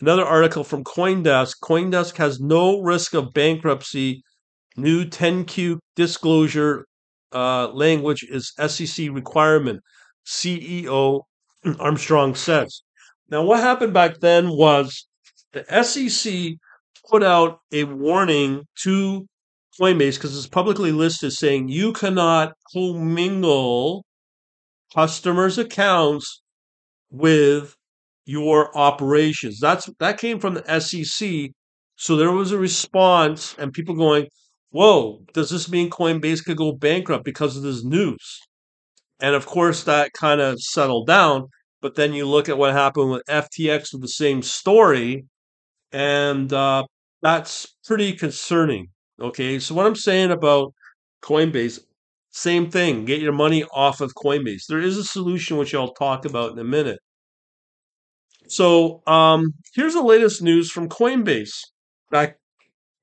Another 0.00 0.24
article 0.24 0.64
from 0.64 0.84
Coindesk. 0.84 1.56
Coindesk 1.62 2.16
has 2.16 2.40
no 2.40 2.80
risk 2.80 3.14
of 3.14 3.32
bankruptcy. 3.32 4.22
New 4.76 5.04
10Q 5.04 5.78
disclosure 5.94 6.86
uh, 7.32 7.68
language 7.68 8.24
is 8.28 8.52
SEC 8.66 9.08
requirement. 9.10 9.80
CEO 10.26 11.22
Armstrong 11.78 12.34
says. 12.34 12.82
Now, 13.30 13.42
what 13.42 13.60
happened 13.60 13.94
back 13.94 14.20
then 14.20 14.50
was 14.50 15.06
the 15.52 15.64
SEC 15.82 16.54
put 17.08 17.22
out 17.22 17.60
a 17.72 17.84
warning 17.84 18.64
to 18.82 19.26
Coinbase 19.80 20.14
because 20.14 20.36
it's 20.36 20.46
publicly 20.46 20.92
listed 20.92 21.32
saying 21.32 21.68
you 21.68 21.92
cannot 21.92 22.54
commingle 22.72 24.04
customers' 24.94 25.58
accounts 25.58 26.42
with 27.10 27.76
your 28.26 28.76
operations. 28.76 29.60
That's 29.60 29.88
that 30.00 30.18
came 30.18 30.40
from 30.40 30.54
the 30.54 30.80
SEC. 30.80 31.50
So 31.96 32.16
there 32.16 32.32
was 32.32 32.52
a 32.52 32.58
response 32.58 33.54
and 33.58 33.72
people 33.72 33.94
going, 33.94 34.28
"Whoa, 34.70 35.24
does 35.34 35.50
this 35.50 35.68
mean 35.70 35.90
Coinbase 35.90 36.44
could 36.44 36.56
go 36.56 36.72
bankrupt 36.72 37.24
because 37.24 37.56
of 37.56 37.62
this 37.62 37.84
news?" 37.84 38.40
And 39.20 39.34
of 39.34 39.46
course 39.46 39.84
that 39.84 40.12
kind 40.12 40.40
of 40.40 40.60
settled 40.60 41.06
down, 41.06 41.48
but 41.80 41.94
then 41.96 42.12
you 42.14 42.26
look 42.26 42.48
at 42.48 42.58
what 42.58 42.72
happened 42.72 43.10
with 43.10 43.22
FTX 43.28 43.92
with 43.92 44.02
the 44.02 44.08
same 44.08 44.42
story 44.42 45.26
and 45.92 46.52
uh, 46.52 46.84
that's 47.22 47.66
pretty 47.84 48.12
concerning. 48.12 48.88
Okay, 49.20 49.58
so 49.58 49.74
what 49.74 49.86
I'm 49.86 49.96
saying 49.96 50.30
about 50.30 50.72
Coinbase, 51.22 51.80
same 52.30 52.70
thing. 52.70 53.06
Get 53.06 53.22
your 53.22 53.32
money 53.32 53.64
off 53.74 54.00
of 54.00 54.14
Coinbase. 54.14 54.66
There 54.68 54.80
is 54.80 54.98
a 54.98 55.04
solution 55.04 55.56
which 55.56 55.74
I'll 55.74 55.94
talk 55.94 56.24
about 56.26 56.52
in 56.52 56.58
a 56.58 56.64
minute. 56.64 56.98
So 58.48 59.02
um, 59.06 59.54
here's 59.74 59.94
the 59.94 60.02
latest 60.02 60.42
news 60.42 60.70
from 60.70 60.88
Coinbase. 60.88 61.54
Back 62.10 62.36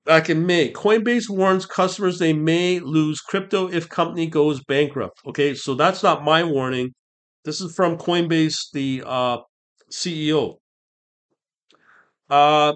back 0.06 0.30
in 0.30 0.46
May, 0.46 0.72
Coinbase 0.72 1.30
warns 1.30 1.66
customers 1.66 2.20
they 2.20 2.34
may 2.34 2.80
lose 2.80 3.20
crypto 3.22 3.70
if 3.70 3.90
company 3.90 4.28
goes 4.28 4.64
bankrupt. 4.64 5.20
Okay, 5.28 5.56
so 5.56 5.76
that's 5.76 6.04
not 6.04 6.24
my 6.24 6.44
warning. 6.44 6.92
This 7.46 7.60
is 7.60 7.76
from 7.76 7.98
Coinbase, 7.98 8.72
the 8.74 9.04
uh, 9.06 9.38
CEO. 9.92 10.58
Uh, 12.30 12.74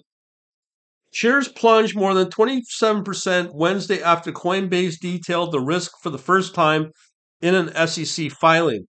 shares 1.17 1.47
plunged 1.47 1.95
more 1.95 2.13
than 2.13 2.29
27% 2.29 3.51
Wednesday 3.55 4.03
after 4.03 4.31
Coinbase 4.31 4.99
detailed 4.99 5.51
the 5.51 5.59
risk 5.59 5.91
for 6.03 6.11
the 6.11 6.17
first 6.19 6.53
time 6.53 6.91
in 7.41 7.55
an 7.55 7.87
SEC 7.87 8.29
filing 8.29 8.85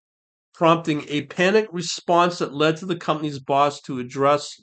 prompting 0.53 1.05
a 1.09 1.23
panic 1.27 1.69
response 1.73 2.39
that 2.41 2.53
led 2.53 2.77
to 2.77 2.85
the 2.85 2.97
company's 2.97 3.39
boss 3.39 3.81
to 3.81 3.99
address 3.99 4.61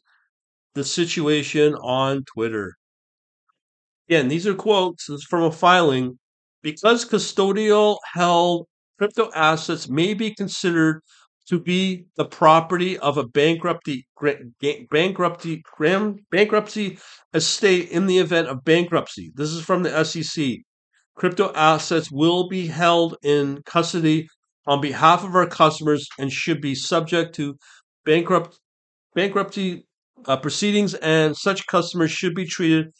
the 0.76 0.84
situation 0.84 1.74
on 1.76 2.24
Twitter. 2.26 2.76
Again, 4.10 4.28
these 4.28 4.46
are 4.46 4.54
quotes 4.54 5.10
from 5.24 5.44
a 5.44 5.52
filing. 5.52 6.20
Because 6.62 7.06
custodial 7.06 7.98
held 8.14 8.68
crypto 9.00 9.32
assets 9.34 9.90
may 9.90 10.14
be 10.14 10.36
considered 10.36 11.02
to 11.50 11.60
be 11.60 12.06
the 12.18 12.26
property 12.26 12.98
of 12.98 13.18
a 13.18 13.28
bankruptcy 13.28 14.08
bankruptcy 14.90 15.64
bankruptcy 16.32 16.98
estate 17.34 17.90
in 17.90 18.08
the 18.08 18.18
event 18.18 18.48
of 18.48 18.64
bankruptcy. 18.64 19.32
This 19.36 19.52
is 19.52 19.64
from 19.64 19.84
the 19.84 20.04
SEC. 20.04 20.58
Crypto 21.16 21.54
assets 21.54 22.12
will 22.12 22.50
be 22.50 22.68
held 22.68 23.16
in 23.24 23.62
custody 23.66 24.28
on 24.68 24.82
behalf 24.82 25.24
of 25.24 25.36
our 25.36 25.48
customers 25.48 26.08
and 26.20 26.32
should 26.32 26.60
be 26.60 26.76
subject 26.76 27.36
to 27.36 27.56
bankrupt 28.04 28.60
bankruptcy 29.14 29.86
uh, 30.26 30.38
proceedings 30.38 30.94
and 30.96 31.38
such 31.38 31.68
customers 31.68 32.12
should 32.12 32.36
be 32.36 32.46
treated 32.46 32.92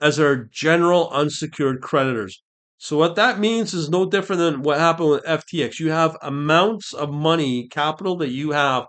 as 0.00 0.20
our 0.20 0.48
general 0.52 1.08
unsecured 1.10 1.80
creditors. 1.80 2.43
So 2.78 2.98
what 2.98 3.16
that 3.16 3.38
means 3.38 3.72
is 3.72 3.88
no 3.88 4.04
different 4.04 4.40
than 4.40 4.62
what 4.62 4.78
happened 4.78 5.10
with 5.10 5.24
FTX. 5.24 5.78
You 5.78 5.90
have 5.90 6.16
amounts 6.22 6.92
of 6.92 7.10
money, 7.10 7.68
capital 7.68 8.16
that 8.18 8.30
you 8.30 8.50
have, 8.50 8.84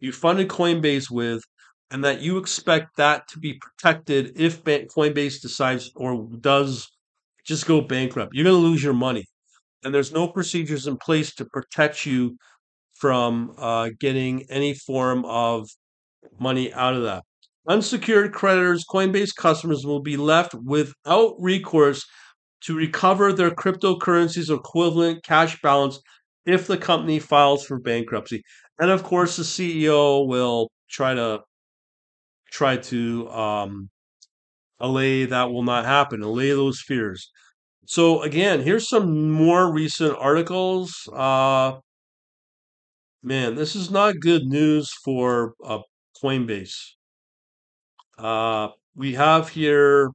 you 0.00 0.12
funded 0.12 0.48
Coinbase 0.48 1.10
with, 1.10 1.42
and 1.90 2.04
that 2.04 2.20
you 2.20 2.36
expect 2.36 2.96
that 2.96 3.26
to 3.28 3.38
be 3.38 3.58
protected 3.60 4.32
if 4.36 4.62
Coinbase 4.64 5.40
decides 5.40 5.90
or 5.96 6.28
does 6.40 6.88
just 7.46 7.66
go 7.66 7.80
bankrupt. 7.80 8.34
You're 8.34 8.44
going 8.44 8.60
to 8.60 8.68
lose 8.68 8.82
your 8.82 8.92
money 8.92 9.24
and 9.84 9.94
there's 9.94 10.12
no 10.12 10.28
procedures 10.28 10.86
in 10.86 10.96
place 10.96 11.34
to 11.36 11.44
protect 11.46 12.04
you 12.04 12.36
from 12.94 13.54
uh, 13.58 13.90
getting 13.98 14.44
any 14.50 14.74
form 14.74 15.24
of 15.24 15.68
money 16.38 16.72
out 16.72 16.94
of 16.94 17.02
that. 17.02 17.22
Unsecured 17.68 18.32
creditors, 18.32 18.84
Coinbase 18.90 19.34
customers 19.36 19.84
will 19.84 20.00
be 20.00 20.16
left 20.16 20.54
without 20.54 21.34
recourse 21.38 22.04
to 22.62 22.74
recover 22.74 23.32
their 23.32 23.50
cryptocurrencies 23.50 24.54
equivalent 24.54 25.22
cash 25.22 25.60
balance 25.62 26.00
if 26.46 26.66
the 26.66 26.76
company 26.76 27.18
files 27.18 27.64
for 27.64 27.78
bankruptcy. 27.78 28.42
And 28.78 28.90
of 28.90 29.02
course, 29.02 29.36
the 29.36 29.42
CEO 29.42 30.26
will 30.26 30.70
try 30.88 31.14
to 31.14 31.40
try 32.50 32.76
to 32.76 33.28
um, 33.30 33.90
allay 34.80 35.26
that 35.26 35.50
will 35.50 35.62
not 35.62 35.84
happen, 35.84 36.22
allay 36.22 36.50
those 36.50 36.80
fears. 36.80 37.30
So 37.86 38.22
again, 38.22 38.62
here's 38.62 38.88
some 38.88 39.30
more 39.30 39.72
recent 39.72 40.16
articles. 40.18 41.08
Uh, 41.12 41.78
man, 43.22 43.54
this 43.54 43.74
is 43.74 43.90
not 43.90 44.20
good 44.20 44.44
news 44.44 44.92
for 45.04 45.54
uh, 45.64 45.80
Coinbase. 46.22 46.76
Uh, 48.18 48.68
we 48.94 49.14
have 49.14 49.48
here. 49.48 50.10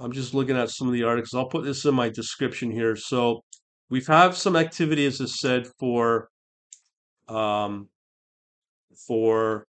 I'm 0.00 0.12
just 0.12 0.34
looking 0.34 0.56
at 0.56 0.70
some 0.70 0.86
of 0.86 0.94
the 0.94 1.04
articles. 1.04 1.34
I'll 1.34 1.48
put 1.48 1.64
this 1.64 1.84
in 1.84 1.94
my 1.94 2.08
description 2.08 2.70
here. 2.70 2.96
So 2.96 3.42
we've 3.90 4.06
have 4.06 4.36
some 4.36 4.56
activity, 4.56 5.06
as 5.06 5.20
I 5.20 5.26
said, 5.26 5.66
for 5.78 6.28
um, 7.28 7.88
for 9.06 9.66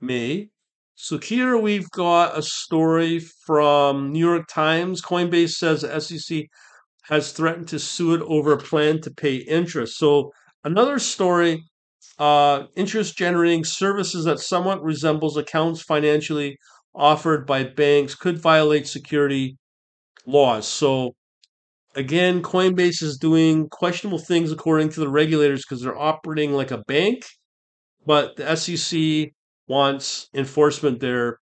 May. 0.00 0.48
So 0.94 1.18
here 1.18 1.56
we've 1.56 1.90
got 1.90 2.36
a 2.36 2.42
story 2.42 3.20
from 3.46 4.12
New 4.12 4.18
York 4.18 4.46
Times. 4.48 5.02
Coinbase 5.02 5.52
says 5.52 5.80
SEC 6.06 6.44
has 7.04 7.32
threatened 7.32 7.68
to 7.68 7.78
sue 7.78 8.14
it 8.14 8.22
over 8.22 8.52
a 8.52 8.58
plan 8.58 9.00
to 9.02 9.10
pay 9.10 9.36
interest. 9.36 9.96
So 9.96 10.30
another 10.64 10.98
story, 10.98 11.64
uh, 12.18 12.64
interest 12.76 13.16
generating 13.16 13.64
services 13.64 14.26
that 14.26 14.40
somewhat 14.40 14.82
resembles 14.82 15.36
accounts 15.36 15.82
financially 15.82 16.56
offered 16.94 17.46
by 17.46 17.64
banks 17.64 18.14
could 18.14 18.40
violate 18.40 18.86
security 18.86 19.56
laws. 20.26 20.66
So 20.66 21.14
again, 21.94 22.42
Coinbase 22.42 23.02
is 23.02 23.18
doing 23.18 23.68
questionable 23.68 24.18
things 24.18 24.52
according 24.52 24.90
to 24.90 25.00
the 25.00 25.08
regulators 25.08 25.64
because 25.64 25.82
they're 25.82 25.98
operating 25.98 26.52
like 26.52 26.70
a 26.70 26.82
bank, 26.86 27.24
but 28.06 28.36
the 28.36 28.56
SEC 28.56 29.32
wants 29.68 30.28
enforcement 30.34 31.00
there 31.00 31.38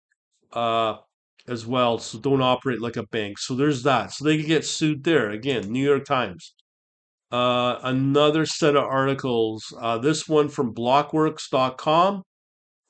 uh, 0.54 0.96
as 1.48 1.66
well. 1.66 1.98
So 2.00 2.20
don't 2.20 2.42
operate 2.42 2.82
like 2.82 2.98
a 2.98 3.08
bank. 3.08 3.38
So 3.40 3.56
there's 3.56 3.84
that. 3.84 4.12
So 4.12 4.26
they 4.26 4.38
could 4.38 4.48
get 4.48 4.66
sued 4.66 5.04
there. 5.04 5.30
Again, 5.30 5.72
New 5.72 5.84
York 5.84 6.06
Times. 6.06 6.54
Uh, 7.32 7.80
another 7.84 8.46
set 8.46 8.76
of 8.76 8.84
articles. 8.84 9.74
Uh, 9.82 9.98
this 9.98 10.28
one 10.28 10.50
from 10.50 10.74
blockworks.com. 10.74 12.24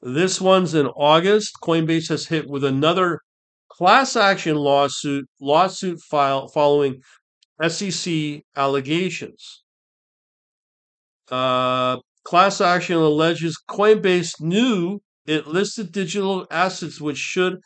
This 0.05 0.41
one's 0.41 0.73
in 0.73 0.87
August. 0.87 1.53
Coinbase 1.63 2.09
has 2.09 2.27
hit 2.27 2.49
with 2.49 2.65
another 2.65 3.21
class 3.69 4.17
action 4.17 4.57
lawsuit 4.57 5.25
lawsuit 5.39 6.01
file 6.01 6.49
following 6.49 7.01
SEC 7.65 8.41
allegations. 8.53 9.63
Uh, 11.31 11.99
class 12.25 12.59
action 12.59 12.97
alleges 12.97 13.57
Coinbase 13.69 14.41
knew 14.41 14.99
it 15.25 15.47
listed 15.47 15.93
digital 15.93 16.45
assets 16.51 16.99
which 16.99 17.17
should 17.17 17.59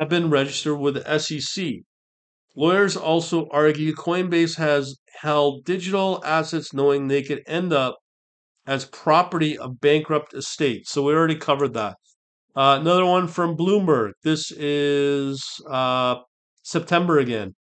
have 0.00 0.08
been 0.08 0.30
registered 0.30 0.78
with 0.78 0.94
the 0.94 1.18
SEC. 1.18 1.74
Lawyers 2.56 2.96
also 2.96 3.48
argue 3.50 3.94
Coinbase 3.94 4.56
has 4.56 4.96
held 5.20 5.66
digital 5.66 6.22
assets 6.24 6.72
knowing 6.72 7.08
they 7.08 7.22
could 7.22 7.42
end 7.46 7.74
up 7.74 7.98
as 8.66 8.84
property 8.84 9.58
of 9.58 9.80
bankrupt 9.80 10.34
estates. 10.34 10.92
So 10.92 11.02
we 11.02 11.14
already 11.14 11.36
covered 11.36 11.74
that. 11.74 11.96
Uh, 12.54 12.78
another 12.80 13.06
one 13.06 13.28
from 13.28 13.56
Bloomberg. 13.56 14.12
This 14.22 14.50
is 14.50 15.42
uh, 15.68 16.16
September 16.62 17.18
again. 17.18 17.54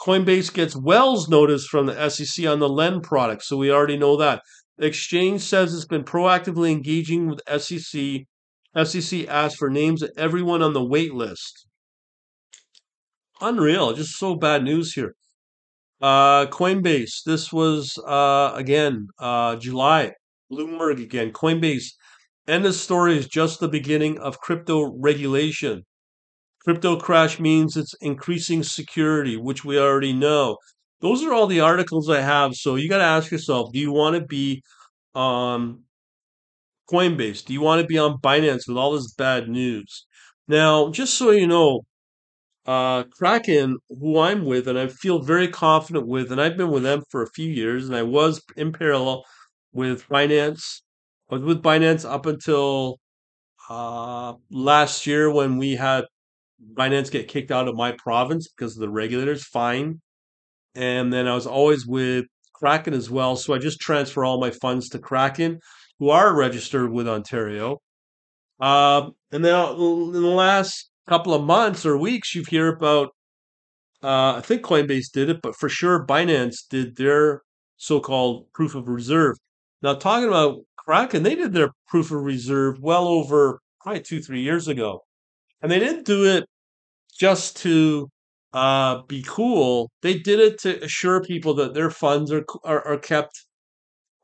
Coinbase 0.00 0.52
gets 0.52 0.76
Wells 0.76 1.28
notice 1.28 1.66
from 1.66 1.86
the 1.86 2.10
SEC 2.10 2.46
on 2.46 2.58
the 2.58 2.68
Lend 2.68 3.02
product. 3.02 3.44
So 3.44 3.56
we 3.56 3.70
already 3.70 3.96
know 3.96 4.16
that. 4.16 4.42
The 4.78 4.86
exchange 4.86 5.42
says 5.42 5.74
it's 5.74 5.86
been 5.86 6.04
proactively 6.04 6.70
engaging 6.70 7.28
with 7.28 7.40
SEC. 7.60 8.22
SEC 8.84 9.28
asked 9.28 9.56
for 9.58 9.70
names 9.70 10.02
of 10.02 10.10
everyone 10.16 10.62
on 10.62 10.72
the 10.72 10.84
wait 10.84 11.14
list. 11.14 11.66
Unreal. 13.40 13.92
Just 13.92 14.18
so 14.18 14.34
bad 14.34 14.64
news 14.64 14.94
here. 14.94 15.14
Uh, 16.02 16.46
Coinbase. 16.46 17.22
This 17.24 17.52
was 17.52 17.96
uh, 18.04 18.52
again 18.56 19.06
uh, 19.20 19.56
July. 19.56 20.12
Bloomberg 20.52 21.00
again. 21.00 21.30
Coinbase. 21.32 21.92
End 22.48 22.66
of 22.66 22.74
story 22.74 23.16
is 23.16 23.28
just 23.28 23.60
the 23.60 23.68
beginning 23.68 24.18
of 24.18 24.40
crypto 24.40 24.92
regulation. 24.98 25.84
Crypto 26.64 26.96
crash 26.96 27.38
means 27.38 27.76
it's 27.76 27.94
increasing 28.00 28.64
security, 28.64 29.36
which 29.36 29.64
we 29.64 29.78
already 29.78 30.12
know. 30.12 30.56
Those 31.00 31.22
are 31.22 31.32
all 31.32 31.46
the 31.46 31.60
articles 31.60 32.10
I 32.10 32.20
have. 32.20 32.54
So 32.54 32.74
you 32.74 32.88
got 32.88 32.98
to 32.98 33.04
ask 33.04 33.30
yourself: 33.30 33.72
Do 33.72 33.78
you 33.78 33.92
want 33.92 34.16
to 34.16 34.24
be 34.24 34.62
on 35.14 35.84
Coinbase? 36.90 37.44
Do 37.44 37.52
you 37.52 37.60
want 37.60 37.80
to 37.80 37.86
be 37.86 37.98
on 37.98 38.18
Binance 38.18 38.66
with 38.66 38.76
all 38.76 38.92
this 38.92 39.12
bad 39.14 39.48
news? 39.48 40.06
Now, 40.48 40.90
just 40.90 41.14
so 41.14 41.30
you 41.30 41.46
know, 41.46 41.82
uh, 42.66 43.04
Kraken, 43.04 43.78
who 43.88 44.18
I'm 44.18 44.44
with, 44.44 44.68
and 44.68 44.78
I 44.78 44.86
feel 44.86 45.20
very 45.20 45.48
confident 45.48 46.06
with, 46.06 46.30
and 46.30 46.40
I've 46.40 46.56
been 46.56 46.70
with 46.70 46.84
them 46.84 47.02
for 47.10 47.22
a 47.22 47.30
few 47.30 47.50
years, 47.50 47.88
and 47.88 47.96
I 47.96 48.02
was 48.02 48.42
in 48.56 48.72
parallel 48.72 49.24
with 49.72 50.08
Binance. 50.08 50.80
I 51.30 51.36
was 51.36 51.44
with 51.44 51.62
Binance 51.62 52.08
up 52.08 52.26
until 52.26 52.98
uh, 53.68 54.34
last 54.50 55.06
year 55.06 55.32
when 55.32 55.58
we 55.58 55.72
had 55.72 56.04
Binance 56.74 57.10
get 57.10 57.28
kicked 57.28 57.50
out 57.50 57.68
of 57.68 57.74
my 57.74 57.92
province 57.92 58.48
because 58.48 58.76
of 58.76 58.80
the 58.80 58.90
regulators 58.90 59.44
fine, 59.44 60.00
and 60.74 61.12
then 61.12 61.26
I 61.26 61.34
was 61.34 61.46
always 61.46 61.86
with 61.86 62.26
Kraken 62.54 62.94
as 62.94 63.10
well. 63.10 63.34
So 63.34 63.54
I 63.54 63.58
just 63.58 63.80
transfer 63.80 64.24
all 64.24 64.40
my 64.40 64.50
funds 64.50 64.88
to 64.90 65.00
Kraken, 65.00 65.58
who 65.98 66.10
are 66.10 66.34
registered 66.34 66.92
with 66.92 67.08
Ontario. 67.08 67.80
Um, 68.60 69.12
and 69.32 69.44
then 69.44 69.54
in 69.74 70.12
the 70.12 70.20
last 70.20 70.91
couple 71.06 71.34
of 71.34 71.42
months 71.44 71.84
or 71.84 71.96
weeks, 71.96 72.34
you 72.34 72.44
hear 72.48 72.68
about, 72.68 73.08
uh, 74.02 74.34
I 74.36 74.40
think 74.40 74.62
Coinbase 74.62 75.10
did 75.12 75.28
it, 75.28 75.40
but 75.42 75.56
for 75.56 75.68
sure 75.68 76.06
Binance 76.06 76.56
did 76.68 76.96
their 76.96 77.42
so 77.76 78.00
called 78.00 78.46
proof 78.52 78.74
of 78.74 78.88
reserve. 78.88 79.36
Now, 79.82 79.94
talking 79.94 80.28
about 80.28 80.60
Kraken, 80.76 81.22
they 81.22 81.34
did 81.34 81.52
their 81.52 81.70
proof 81.88 82.10
of 82.10 82.22
reserve 82.22 82.78
well 82.80 83.08
over 83.08 83.60
probably 83.80 84.02
two, 84.02 84.20
three 84.20 84.42
years 84.42 84.68
ago. 84.68 85.00
And 85.60 85.70
they 85.70 85.78
didn't 85.78 86.06
do 86.06 86.24
it 86.24 86.44
just 87.18 87.56
to 87.58 88.08
uh, 88.52 89.02
be 89.08 89.24
cool. 89.26 89.90
They 90.02 90.18
did 90.18 90.40
it 90.40 90.58
to 90.60 90.82
assure 90.84 91.22
people 91.22 91.54
that 91.54 91.74
their 91.74 91.90
funds 91.90 92.32
are, 92.32 92.44
are, 92.64 92.86
are 92.86 92.98
kept 92.98 93.32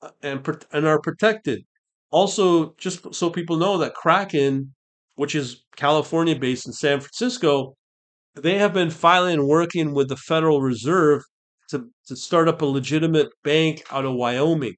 uh, 0.02 0.10
and, 0.22 0.46
and 0.72 0.86
are 0.86 1.00
protected. 1.00 1.62
Also, 2.10 2.74
just 2.78 3.14
so 3.14 3.30
people 3.30 3.56
know 3.56 3.78
that 3.78 3.94
Kraken, 3.94 4.74
which 5.18 5.34
is 5.34 5.64
California 5.74 6.36
based 6.36 6.64
in 6.68 6.72
San 6.72 7.00
Francisco, 7.00 7.74
they 8.36 8.56
have 8.58 8.72
been 8.72 8.88
filing 8.88 9.34
and 9.34 9.48
working 9.48 9.92
with 9.92 10.08
the 10.08 10.16
Federal 10.16 10.62
Reserve 10.62 11.22
to, 11.70 11.86
to 12.06 12.14
start 12.14 12.46
up 12.46 12.62
a 12.62 12.64
legitimate 12.64 13.26
bank 13.42 13.82
out 13.90 14.04
of 14.04 14.14
Wyoming. 14.14 14.76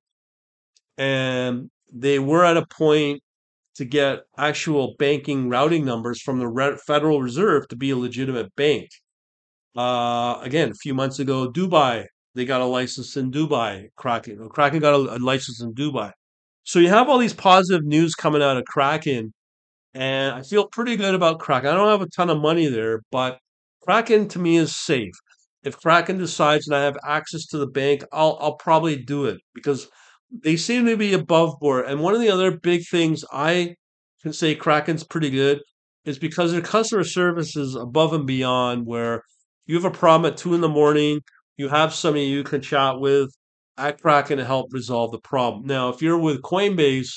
And 0.97 1.69
they 1.93 2.19
were 2.19 2.43
at 2.43 2.57
a 2.57 2.65
point 2.65 3.21
to 3.75 3.85
get 3.85 4.21
actual 4.39 4.95
banking 4.99 5.51
routing 5.51 5.85
numbers 5.85 6.23
from 6.23 6.39
the 6.39 6.81
Federal 6.87 7.21
Reserve 7.21 7.69
to 7.69 7.77
be 7.77 7.91
a 7.91 7.97
legitimate 7.97 8.57
bank. 8.57 8.89
Uh, 9.77 10.39
again, 10.41 10.71
a 10.71 10.75
few 10.75 10.95
months 10.95 11.19
ago, 11.19 11.53
Dubai, 11.53 12.07
they 12.35 12.47
got 12.47 12.63
a 12.63 12.65
license 12.65 13.15
in 13.15 13.31
Dubai. 13.31 13.89
Kraken, 13.95 14.49
Kraken 14.49 14.81
got 14.81 14.95
a, 14.95 15.17
a 15.17 15.19
license 15.19 15.61
in 15.61 15.75
Dubai. 15.75 16.13
So 16.65 16.79
you 16.79 16.89
have 16.89 17.11
all 17.11 17.19
these 17.19 17.35
positive 17.35 17.85
news 17.85 18.15
coming 18.15 18.41
out 18.41 18.57
of 18.57 18.65
Kraken, 18.65 19.35
and 19.95 20.35
I 20.35 20.43
feel 20.43 20.67
pretty 20.67 20.97
good 20.97 21.15
about 21.15 21.41
Kraken. 21.41 21.71
I 21.71 21.75
don't 21.75 21.89
have 21.89 22.03
a 22.03 22.11
ton 22.11 22.31
of 22.31 22.39
money 22.39 22.67
there, 22.67 23.03
but 23.11 23.39
Kraken 23.83 24.29
to 24.29 24.39
me 24.39 24.57
is 24.57 24.75
safe. 24.75 25.15
If 25.63 25.79
Kraken 25.81 26.19
decides 26.19 26.69
and 26.69 26.77
I 26.77 26.83
have 26.85 26.97
access 27.07 27.47
to 27.47 27.59
the 27.59 27.67
bank, 27.67 28.05
I'll 28.13 28.39
I'll 28.41 28.57
probably 28.57 28.97
do 28.97 29.27
it 29.27 29.41
because 29.55 29.89
they 30.31 30.57
seem 30.57 30.87
to 30.87 30.97
be 30.97 31.13
above 31.13 31.59
board. 31.61 31.87
And 31.87 32.01
one 32.01 32.15
of 32.15 32.21
the 32.21 32.31
other 32.31 32.57
big 32.57 32.83
things 32.91 33.25
I 33.33 33.75
can 34.23 34.33
say 34.33 34.55
Kraken's 34.55 35.05
pretty 35.05 35.31
good 35.31 35.61
is 36.05 36.19
because 36.19 36.53
their 36.53 36.61
customer 36.61 37.05
service 37.05 37.57
is 37.57 37.75
above 37.75 38.13
and 38.13 38.27
beyond 38.27 38.87
where 38.87 39.23
you 39.67 39.75
have 39.77 39.85
a 39.85 39.91
problem 39.91 40.31
at 40.31 40.39
two 40.39 40.55
in 40.55 40.61
the 40.61 40.69
morning, 40.69 41.21
you 41.57 41.69
have 41.69 41.93
somebody 41.95 42.25
you 42.25 42.43
can 42.43 42.63
chat 42.63 42.99
with 43.01 43.31
at 43.77 44.01
Kraken 44.01 44.39
to 44.39 44.45
help 44.45 44.73
resolve 44.73 45.11
the 45.11 45.21
problem. 45.21 45.67
Now, 45.67 45.89
if 45.91 46.03
you're 46.03 46.19
with 46.19 46.43
Coinbase, 46.43 47.13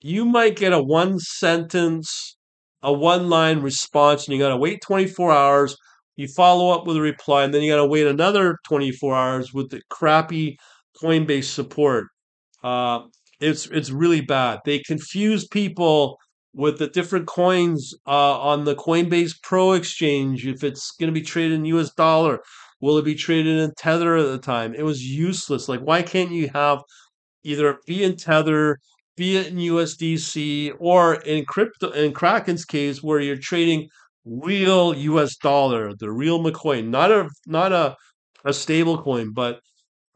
you 0.00 0.24
might 0.24 0.56
get 0.56 0.72
a 0.72 0.82
one 0.82 1.18
sentence, 1.18 2.36
a 2.82 2.92
one 2.92 3.28
line 3.28 3.60
response, 3.60 4.26
and 4.26 4.34
you 4.36 4.42
got 4.42 4.50
to 4.50 4.56
wait 4.56 4.80
24 4.82 5.32
hours. 5.32 5.76
You 6.16 6.28
follow 6.28 6.70
up 6.70 6.86
with 6.86 6.96
a 6.96 7.00
reply, 7.02 7.44
and 7.44 7.52
then 7.52 7.62
you 7.62 7.72
got 7.72 7.76
to 7.76 7.86
wait 7.86 8.06
another 8.06 8.58
24 8.64 9.14
hours 9.14 9.52
with 9.52 9.70
the 9.70 9.82
crappy 9.90 10.58
Coinbase 11.02 11.44
support. 11.44 12.06
Uh, 12.62 13.00
it's 13.40 13.66
it's 13.66 13.90
really 13.90 14.22
bad. 14.22 14.60
They 14.64 14.78
confuse 14.80 15.46
people 15.46 16.18
with 16.54 16.78
the 16.78 16.88
different 16.88 17.26
coins 17.26 17.92
uh, 18.06 18.40
on 18.40 18.64
the 18.64 18.74
Coinbase 18.74 19.34
Pro 19.42 19.72
exchange. 19.72 20.46
If 20.46 20.64
it's 20.64 20.92
going 20.92 21.12
to 21.12 21.18
be 21.20 21.24
traded 21.24 21.52
in 21.52 21.64
U.S. 21.66 21.92
dollar, 21.94 22.40
will 22.80 22.96
it 22.98 23.04
be 23.04 23.14
traded 23.14 23.58
in 23.58 23.72
Tether 23.76 24.16
at 24.16 24.24
the 24.24 24.38
time? 24.38 24.74
It 24.74 24.84
was 24.84 25.02
useless. 25.02 25.68
Like, 25.68 25.80
why 25.80 26.02
can't 26.02 26.30
you 26.30 26.48
have 26.54 26.82
either 27.44 27.78
be 27.86 28.02
in 28.02 28.16
Tether, 28.16 28.78
be 29.16 29.36
it 29.36 29.48
in 29.48 29.58
USDC, 29.58 30.72
or 30.78 31.14
in 31.16 31.44
crypto? 31.46 31.90
In 31.90 32.12
Kraken's 32.12 32.64
case, 32.64 33.02
where 33.02 33.20
you're 33.20 33.36
trading 33.38 33.88
real 34.24 34.94
U.S. 34.94 35.36
dollar, 35.36 35.94
the 35.94 36.10
real 36.12 36.42
McCoin, 36.42 36.88
not 36.88 37.10
a 37.12 37.28
not 37.46 37.72
a 37.72 37.96
a 38.44 38.52
stable 38.52 39.02
coin, 39.02 39.32
but 39.32 39.60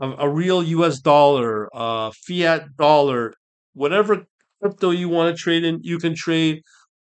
a, 0.01 0.11
a 0.21 0.29
real 0.29 0.63
US 0.63 1.01
dollar, 1.01 1.69
uh, 1.75 2.11
fiat 2.27 2.77
dollar, 2.77 3.35
whatever 3.75 4.25
crypto 4.63 4.91
you 4.91 5.09
want 5.09 5.35
to 5.37 5.41
trade 5.43 5.65
in, 5.65 5.81
you 5.83 5.99
can 5.99 6.15
trade 6.15 6.63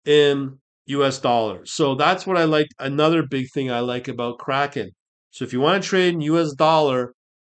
in 0.04 0.58
US 0.86 1.18
dollars. 1.18 1.72
So 1.72 1.94
that's 1.94 2.26
what 2.26 2.36
I 2.36 2.44
like. 2.44 2.68
Another 2.78 3.22
big 3.26 3.46
thing 3.54 3.70
I 3.70 3.80
like 3.80 4.08
about 4.08 4.38
Kraken. 4.38 4.90
So 5.30 5.44
if 5.44 5.52
you 5.52 5.60
want 5.60 5.82
to 5.82 5.88
trade 5.88 6.14
in 6.14 6.20
US 6.22 6.52
dollar, 6.54 7.14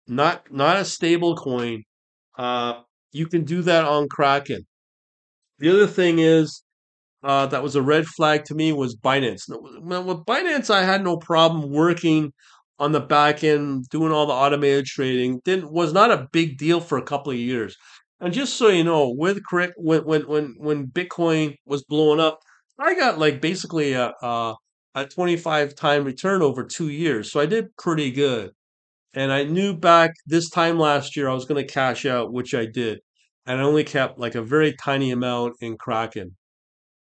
not 0.06 0.52
not 0.52 0.76
a 0.76 0.84
stable 0.84 1.36
coin, 1.36 1.82
uh, 2.38 2.82
you 3.14 3.26
can 3.26 3.44
do 3.44 3.62
that 3.62 3.84
on 3.84 4.08
Kraken. 4.08 4.66
The 5.58 5.70
other 5.70 5.86
thing 5.86 6.18
is 6.18 6.62
uh, 7.22 7.46
that 7.46 7.62
was 7.62 7.76
a 7.76 7.82
red 7.82 8.06
flag 8.06 8.44
to 8.46 8.54
me 8.54 8.72
was 8.72 8.96
Binance. 8.96 9.42
With 9.48 10.26
Binance, 10.26 10.70
I 10.70 10.84
had 10.84 11.04
no 11.04 11.16
problem 11.16 11.72
working 11.72 12.32
on 12.78 12.92
the 12.92 13.00
back 13.00 13.44
end 13.44 13.88
doing 13.90 14.12
all 14.12 14.26
the 14.26 14.32
automated 14.32 14.86
trading 14.86 15.40
didn't 15.44 15.72
was 15.72 15.92
not 15.92 16.10
a 16.10 16.28
big 16.32 16.58
deal 16.58 16.80
for 16.80 16.98
a 16.98 17.02
couple 17.02 17.32
of 17.32 17.38
years. 17.38 17.76
And 18.20 18.32
just 18.34 18.54
so 18.54 18.68
you 18.68 18.84
know, 18.84 19.10
with 19.16 19.38
when 19.76 20.04
when 20.04 20.22
when 20.28 20.54
when 20.58 20.86
Bitcoin 20.88 21.54
was 21.66 21.84
blowing 21.84 22.20
up, 22.20 22.40
I 22.78 22.94
got 22.94 23.18
like 23.18 23.40
basically 23.40 23.92
a 23.94 24.12
a, 24.22 24.54
a 24.94 25.06
25 25.06 25.74
time 25.76 26.04
return 26.04 26.42
over 26.42 26.64
two 26.64 26.88
years. 26.88 27.30
So 27.32 27.40
I 27.40 27.46
did 27.46 27.76
pretty 27.76 28.10
good. 28.10 28.50
And 29.14 29.32
I 29.32 29.44
knew 29.44 29.76
back 29.76 30.12
this 30.26 30.50
time 30.50 30.78
last 30.78 31.16
year 31.16 31.28
I 31.28 31.34
was 31.34 31.44
going 31.46 31.64
to 31.64 31.72
cash 31.72 32.06
out, 32.06 32.32
which 32.32 32.54
I 32.54 32.66
did. 32.66 33.00
And 33.46 33.60
I 33.60 33.64
only 33.64 33.84
kept 33.84 34.18
like 34.18 34.34
a 34.34 34.42
very 34.42 34.74
tiny 34.82 35.10
amount 35.10 35.56
in 35.60 35.76
Kraken. 35.76 36.36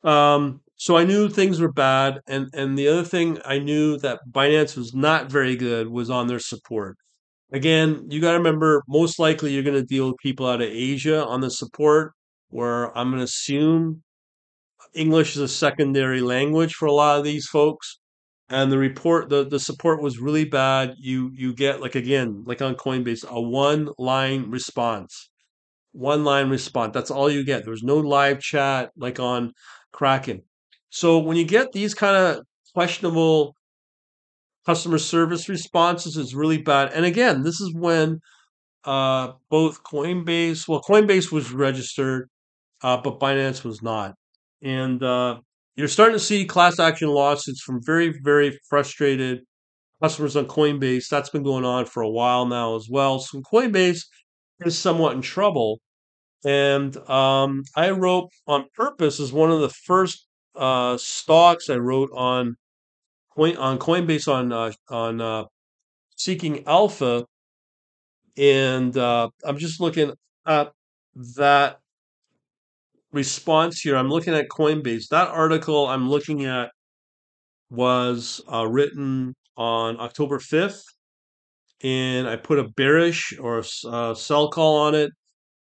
Um, 0.03 0.62
so 0.75 0.97
I 0.97 1.06
knew 1.06 1.29
things 1.29 1.60
were 1.62 1.71
bad, 1.71 2.19
and 2.27 2.49
and 2.53 2.77
the 2.77 2.88
other 2.89 3.03
thing 3.06 3.39
I 3.45 3.60
knew 3.60 3.97
that 3.99 4.19
Binance 4.29 4.75
was 4.75 4.93
not 4.93 5.32
very 5.32 5.56
good 5.56 5.88
was 5.88 6.10
on 6.10 6.27
their 6.27 6.39
support. 6.39 6.97
Again, 7.53 8.08
you 8.10 8.19
got 8.19 8.32
to 8.32 8.38
remember, 8.38 8.84
most 8.88 9.19
likely 9.19 9.53
you're 9.53 9.63
going 9.63 9.79
to 9.79 9.86
deal 9.86 10.08
with 10.08 10.17
people 10.17 10.47
out 10.47 10.62
of 10.62 10.67
Asia 10.69 11.25
on 11.25 11.41
the 11.41 11.51
support, 11.51 12.13
where 12.49 12.95
I'm 12.97 13.10
going 13.10 13.19
to 13.19 13.25
assume 13.25 14.01
English 14.93 15.36
is 15.36 15.41
a 15.41 15.47
secondary 15.47 16.21
language 16.21 16.73
for 16.75 16.88
a 16.88 16.91
lot 16.93 17.17
of 17.19 17.23
these 17.23 17.47
folks. 17.47 17.99
And 18.49 18.71
the 18.71 18.77
report, 18.77 19.29
the, 19.29 19.45
the 19.47 19.60
support 19.60 20.01
was 20.01 20.19
really 20.19 20.45
bad. 20.45 20.95
You 20.99 21.32
you 21.34 21.53
get 21.53 21.82
like 21.82 21.95
again, 21.95 22.43
like 22.45 22.62
on 22.62 22.75
Coinbase, 22.75 23.25
a 23.27 23.41
one 23.41 23.89
line 23.97 24.49
response, 24.51 25.29
one 25.93 26.23
line 26.23 26.49
response. 26.49 26.93
That's 26.93 27.12
all 27.12 27.29
you 27.29 27.45
get. 27.45 27.65
There's 27.65 27.84
no 27.84 27.97
live 27.97 28.41
chat 28.41 28.91
like 28.97 29.19
on 29.19 29.53
Kraken. 29.91 30.41
So 30.89 31.19
when 31.19 31.38
you 31.38 31.45
get 31.45 31.71
these 31.71 31.93
kind 31.93 32.17
of 32.17 32.43
questionable 32.73 33.56
customer 34.65 34.97
service 34.97 35.49
responses 35.49 36.17
it's 36.17 36.34
really 36.34 36.58
bad. 36.58 36.91
And 36.93 37.06
again, 37.06 37.43
this 37.43 37.60
is 37.60 37.73
when 37.73 38.19
uh, 38.86 39.34
both 39.49 39.84
Coinbase, 39.84 40.67
well, 40.67 40.82
Coinbase 40.82 41.32
was 41.32 41.51
registered, 41.51 42.29
uh, 42.82 42.97
but 42.97 43.19
Binance 43.19 43.63
was 43.63 43.82
not. 43.82 44.15
And 44.62 45.01
uh, 45.03 45.39
you're 45.75 45.88
starting 45.88 46.15
to 46.15 46.23
see 46.23 46.45
class 46.45 46.79
action 46.79 47.10
lawsuits 47.10 47.62
from 47.62 47.82
very, 47.84 48.13
very 48.23 48.58
frustrated 48.69 49.41
customers 50.01 50.36
on 50.36 50.47
Coinbase. 50.47 51.08
That's 51.10 51.29
been 51.29 51.43
going 51.43 51.65
on 51.65 51.86
for 51.86 52.03
a 52.03 52.10
while 52.10 52.45
now 52.45 52.75
as 52.75 52.88
well. 52.89 53.19
So 53.19 53.41
Coinbase 53.41 54.03
is 54.61 54.77
somewhat 54.77 55.15
in 55.15 55.21
trouble. 55.21 55.79
And 56.45 56.95
um, 57.09 57.63
I 57.75 57.91
wrote 57.91 58.29
on 58.47 58.65
purpose 58.75 59.19
as 59.19 59.31
one 59.31 59.51
of 59.51 59.61
the 59.61 59.69
first 59.69 60.27
uh, 60.55 60.97
stocks 60.97 61.69
I 61.69 61.77
wrote 61.77 62.09
on 62.13 62.55
Coin 63.35 63.57
on 63.57 63.79
Coinbase 63.79 64.31
on 64.31 64.51
uh, 64.51 64.71
on 64.89 65.21
uh, 65.21 65.45
Seeking 66.15 66.65
Alpha, 66.67 67.25
and 68.37 68.95
uh, 68.95 69.29
I'm 69.43 69.57
just 69.57 69.81
looking 69.81 70.11
at 70.45 70.71
that 71.37 71.79
response 73.11 73.79
here. 73.81 73.95
I'm 73.95 74.09
looking 74.09 74.33
at 74.33 74.49
Coinbase. 74.49 75.07
That 75.09 75.29
article 75.29 75.87
I'm 75.87 76.09
looking 76.09 76.45
at 76.45 76.71
was 77.69 78.41
uh, 78.51 78.67
written 78.67 79.33
on 79.57 79.99
October 79.99 80.39
5th, 80.39 80.83
and 81.83 82.27
I 82.27 82.37
put 82.37 82.59
a 82.59 82.69
bearish 82.69 83.37
or 83.39 83.59
a 83.59 83.87
uh, 83.87 84.13
sell 84.15 84.49
call 84.49 84.77
on 84.77 84.95
it, 84.95 85.11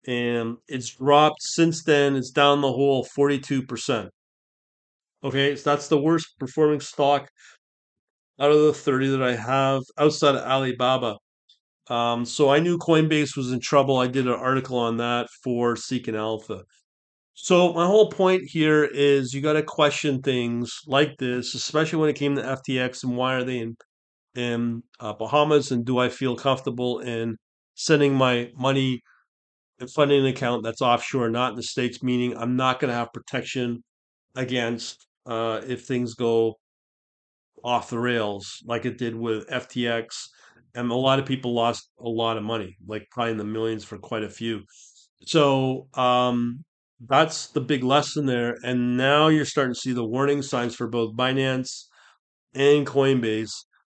and 0.06 0.56
it's 0.68 0.94
dropped 0.96 1.42
since 1.42 1.82
then. 1.84 2.14
It's 2.16 2.30
down 2.30 2.60
the 2.60 2.72
whole 2.72 3.06
42%. 3.18 4.08
Okay, 5.24 5.56
so 5.56 5.70
that's 5.70 5.88
the 5.88 6.00
worst 6.00 6.28
performing 6.38 6.80
stock 6.80 7.28
out 8.38 8.50
of 8.50 8.60
the 8.60 8.74
30 8.74 9.08
that 9.08 9.22
I 9.22 9.34
have 9.34 9.82
outside 9.98 10.34
of 10.34 10.42
Alibaba. 10.42 11.16
Um, 11.88 12.24
so 12.24 12.50
I 12.50 12.60
knew 12.60 12.78
Coinbase 12.78 13.36
was 13.36 13.52
in 13.52 13.60
trouble. 13.60 13.98
I 13.98 14.06
did 14.06 14.26
an 14.26 14.34
article 14.34 14.78
on 14.78 14.98
that 14.98 15.28
for 15.42 15.76
Seeking 15.76 16.16
Alpha. 16.16 16.62
So 17.34 17.72
my 17.72 17.86
whole 17.86 18.10
point 18.10 18.42
here 18.46 18.84
is 18.84 19.32
you 19.34 19.40
got 19.40 19.54
to 19.54 19.62
question 19.62 20.22
things 20.22 20.72
like 20.86 21.16
this, 21.18 21.54
especially 21.54 21.98
when 21.98 22.08
it 22.08 22.16
came 22.16 22.36
to 22.36 22.42
FTX 22.42 23.02
and 23.02 23.16
why 23.16 23.34
are 23.34 23.44
they 23.44 23.58
in 23.58 23.76
in 24.34 24.82
uh, 25.00 25.12
Bahamas 25.12 25.70
and 25.70 25.84
do 25.84 25.98
I 25.98 26.08
feel 26.08 26.36
comfortable 26.36 27.00
in 27.00 27.36
sending 27.74 28.14
my 28.14 28.50
money 28.56 29.00
and 29.80 29.90
funding 29.90 30.20
an 30.20 30.26
account 30.26 30.64
that's 30.64 30.80
offshore, 30.82 31.30
not 31.30 31.50
in 31.50 31.56
the 31.56 31.62
states? 31.62 32.02
Meaning 32.02 32.36
I'm 32.36 32.56
not 32.56 32.80
going 32.80 32.90
to 32.90 32.96
have 32.96 33.12
protection 33.12 33.82
against 34.36 35.06
uh, 35.26 35.60
if 35.66 35.84
things 35.84 36.14
go 36.14 36.54
off 37.62 37.90
the 37.90 37.98
rails 37.98 38.62
like 38.66 38.84
it 38.84 38.98
did 38.98 39.16
with 39.16 39.48
FTX. 39.48 40.08
And 40.74 40.90
a 40.90 40.94
lot 40.94 41.18
of 41.18 41.26
people 41.26 41.54
lost 41.54 41.88
a 42.00 42.08
lot 42.08 42.36
of 42.36 42.42
money, 42.42 42.76
like 42.86 43.06
probably 43.10 43.32
in 43.32 43.38
the 43.38 43.44
millions 43.44 43.84
for 43.84 43.96
quite 43.96 44.24
a 44.24 44.28
few. 44.28 44.62
So 45.26 45.88
um, 45.94 46.64
that's 47.00 47.48
the 47.48 47.60
big 47.60 47.84
lesson 47.84 48.26
there. 48.26 48.56
And 48.62 48.96
now 48.96 49.28
you're 49.28 49.44
starting 49.44 49.74
to 49.74 49.80
see 49.80 49.92
the 49.92 50.04
warning 50.04 50.42
signs 50.42 50.74
for 50.74 50.88
both 50.88 51.16
Binance 51.16 51.84
and 52.54 52.86
Coinbase. 52.86 53.52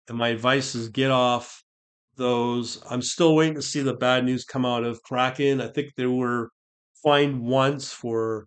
And 0.08 0.18
my 0.18 0.28
advice 0.28 0.74
is 0.74 0.88
get 0.88 1.10
off 1.10 1.62
those. 2.16 2.82
I'm 2.88 3.02
still 3.02 3.34
waiting 3.34 3.54
to 3.54 3.62
see 3.62 3.82
the 3.82 3.94
bad 3.94 4.24
news 4.24 4.44
come 4.44 4.64
out 4.64 4.84
of 4.84 5.02
Kraken. 5.02 5.60
I 5.60 5.68
think 5.68 5.94
they 5.96 6.06
were 6.06 6.50
fined 7.02 7.40
once 7.40 7.92
for 7.92 8.46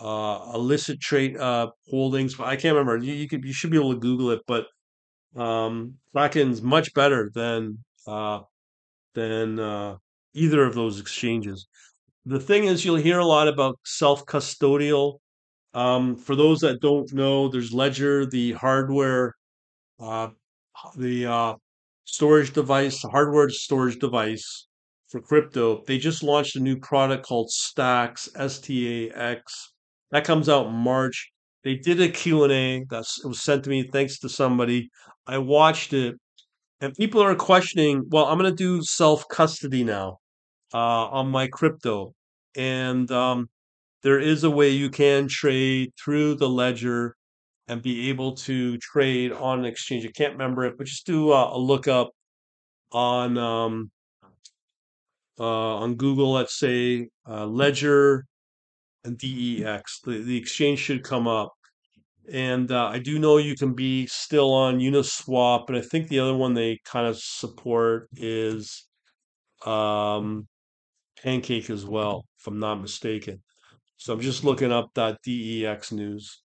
uh, 0.00 0.52
illicit 0.54 1.00
trade 1.00 1.36
uh, 1.36 1.70
holdings, 1.88 2.34
but 2.34 2.46
I 2.48 2.56
can't 2.56 2.76
remember. 2.76 3.04
You, 3.04 3.14
you 3.14 3.28
could 3.28 3.44
you 3.44 3.52
should 3.52 3.70
be 3.70 3.78
able 3.78 3.94
to 3.94 4.00
Google 4.00 4.30
it, 4.30 4.42
but 4.46 4.66
um, 5.36 5.94
Kraken's 6.12 6.62
much 6.62 6.92
better 6.94 7.30
than 7.34 7.78
uh, 8.06 8.40
than 9.14 9.58
uh, 9.58 9.96
either 10.34 10.64
of 10.64 10.74
those 10.74 11.00
exchanges. 11.00 11.66
The 12.26 12.40
thing 12.40 12.64
is, 12.64 12.84
you'll 12.84 12.96
hear 12.96 13.18
a 13.20 13.26
lot 13.26 13.48
about 13.48 13.78
self 13.84 14.26
custodial. 14.26 15.18
Um, 15.74 16.16
for 16.16 16.36
those 16.36 16.60
that 16.60 16.80
don't 16.80 17.12
know, 17.12 17.48
there's 17.48 17.72
Ledger, 17.72 18.26
the 18.26 18.52
hardware, 18.52 19.34
uh, 20.00 20.30
the 20.96 21.26
uh, 21.26 21.54
storage 22.04 22.52
device, 22.52 23.02
hardware 23.02 23.48
storage 23.50 23.98
device 23.98 24.66
for 25.10 25.20
crypto. 25.20 25.82
They 25.86 25.98
just 25.98 26.22
launched 26.22 26.56
a 26.56 26.60
new 26.60 26.78
product 26.78 27.26
called 27.26 27.50
Stax, 27.50 28.28
S 28.36 28.60
T 28.60 29.08
A 29.08 29.16
X 29.16 29.72
that 30.10 30.24
comes 30.24 30.48
out 30.48 30.66
in 30.66 30.72
March. 30.72 31.30
They 31.64 31.74
did 31.74 32.00
a 32.00 32.08
Q&A 32.08 32.84
that 32.90 33.04
was 33.24 33.42
sent 33.42 33.64
to 33.64 33.70
me 33.70 33.88
thanks 33.92 34.20
to 34.20 34.28
somebody. 34.28 34.88
I 35.26 35.38
watched 35.38 35.92
it 35.92 36.14
and 36.80 36.94
people 36.94 37.22
are 37.22 37.34
questioning, 37.34 38.04
well, 38.08 38.26
I'm 38.26 38.38
going 38.38 38.50
to 38.50 38.56
do 38.56 38.82
self-custody 38.82 39.82
now 39.82 40.18
uh, 40.72 41.08
on 41.08 41.28
my 41.28 41.48
crypto. 41.48 42.12
And 42.54 43.10
um, 43.10 43.48
there 44.02 44.20
is 44.20 44.44
a 44.44 44.50
way 44.50 44.70
you 44.70 44.90
can 44.90 45.26
trade 45.28 45.90
through 46.02 46.36
the 46.36 46.48
ledger 46.48 47.16
and 47.68 47.82
be 47.82 48.08
able 48.08 48.32
to 48.32 48.78
trade 48.78 49.32
on 49.32 49.60
an 49.60 49.64
exchange. 49.64 50.06
I 50.06 50.10
can't 50.10 50.32
remember 50.32 50.64
it, 50.64 50.78
but 50.78 50.86
just 50.86 51.06
do 51.06 51.32
uh, 51.32 51.50
a 51.52 51.58
lookup 51.58 52.10
on 52.92 53.36
um, 53.38 53.90
uh, 55.38 55.76
on 55.76 55.96
Google. 55.96 56.32
Let's 56.32 56.58
say 56.58 57.08
uh, 57.28 57.46
Ledger 57.46 58.24
and 59.04 59.18
DEX. 59.18 60.00
The, 60.04 60.22
the 60.22 60.36
exchange 60.36 60.80
should 60.80 61.02
come 61.02 61.26
up. 61.26 61.52
And 62.32 62.72
uh, 62.72 62.86
I 62.86 62.98
do 62.98 63.20
know 63.20 63.36
you 63.36 63.54
can 63.54 63.74
be 63.74 64.06
still 64.08 64.52
on 64.52 64.80
Uniswap, 64.80 65.66
but 65.66 65.76
I 65.76 65.80
think 65.80 66.08
the 66.08 66.18
other 66.18 66.34
one 66.34 66.54
they 66.54 66.80
kind 66.84 67.06
of 67.06 67.16
support 67.18 68.08
is 68.16 68.84
um, 69.64 70.48
Pancake 71.22 71.70
as 71.70 71.86
well, 71.86 72.24
if 72.40 72.48
I'm 72.48 72.58
not 72.58 72.80
mistaken. 72.80 73.42
So 73.96 74.12
I'm 74.12 74.20
just 74.20 74.44
looking 74.44 74.72
up 74.72 74.90
that 74.94 75.18
DEX 75.22 75.92
news. 75.92 76.42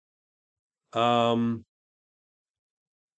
Um, 0.94 1.66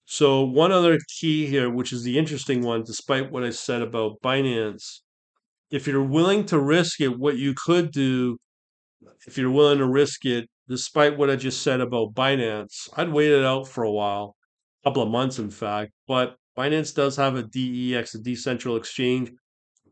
so 0.05 0.43
one 0.43 0.71
other 0.71 0.99
key 1.19 1.45
here, 1.45 1.69
which 1.69 1.93
is 1.93 2.03
the 2.03 2.17
interesting 2.17 2.61
one, 2.61 2.83
despite 2.83 3.31
what 3.31 3.43
I 3.43 3.51
said 3.51 3.81
about 3.81 4.21
Binance, 4.21 4.99
if 5.71 5.87
you're 5.87 6.03
willing 6.03 6.45
to 6.47 6.59
risk 6.59 6.99
it, 6.99 7.17
what 7.17 7.37
you 7.37 7.53
could 7.53 7.91
do 7.91 8.37
if 9.27 9.37
you're 9.37 9.51
willing 9.51 9.77
to 9.79 9.87
risk 9.87 10.25
it, 10.25 10.49
despite 10.67 11.17
what 11.17 11.29
I 11.29 11.35
just 11.35 11.61
said 11.61 11.81
about 11.81 12.13
Binance, 12.13 12.89
I'd 12.95 13.11
wait 13.11 13.31
it 13.31 13.43
out 13.43 13.67
for 13.67 13.83
a 13.83 13.91
while, 13.91 14.35
a 14.83 14.89
couple 14.89 15.03
of 15.03 15.09
months, 15.09 15.39
in 15.39 15.49
fact. 15.49 15.91
But 16.07 16.35
Binance 16.57 16.93
does 16.93 17.15
have 17.17 17.35
a 17.35 17.43
DEX, 17.43 18.15
a 18.15 18.19
decentral 18.19 18.77
exchange, 18.77 19.31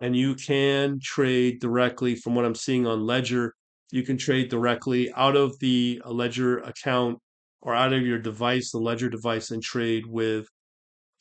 and 0.02 0.16
you 0.16 0.36
can 0.36 1.00
trade 1.02 1.60
directly 1.60 2.16
from 2.16 2.36
what 2.36 2.46
I'm 2.46 2.56
seeing 2.56 2.88
on 2.88 3.06
Ledger. 3.06 3.54
You 3.92 4.04
can 4.04 4.18
trade 4.18 4.50
directly 4.50 5.12
out 5.14 5.36
of 5.36 5.58
the 5.60 6.02
Ledger 6.06 6.60
account 6.60 7.20
or 7.62 7.76
out 7.76 7.94
of 7.94 8.04
your 8.04 8.20
device, 8.20 8.72
the 8.72 8.80
Ledger 8.80 9.10
device, 9.10 9.52
and 9.52 9.62
trade 9.64 10.06
with 10.08 10.48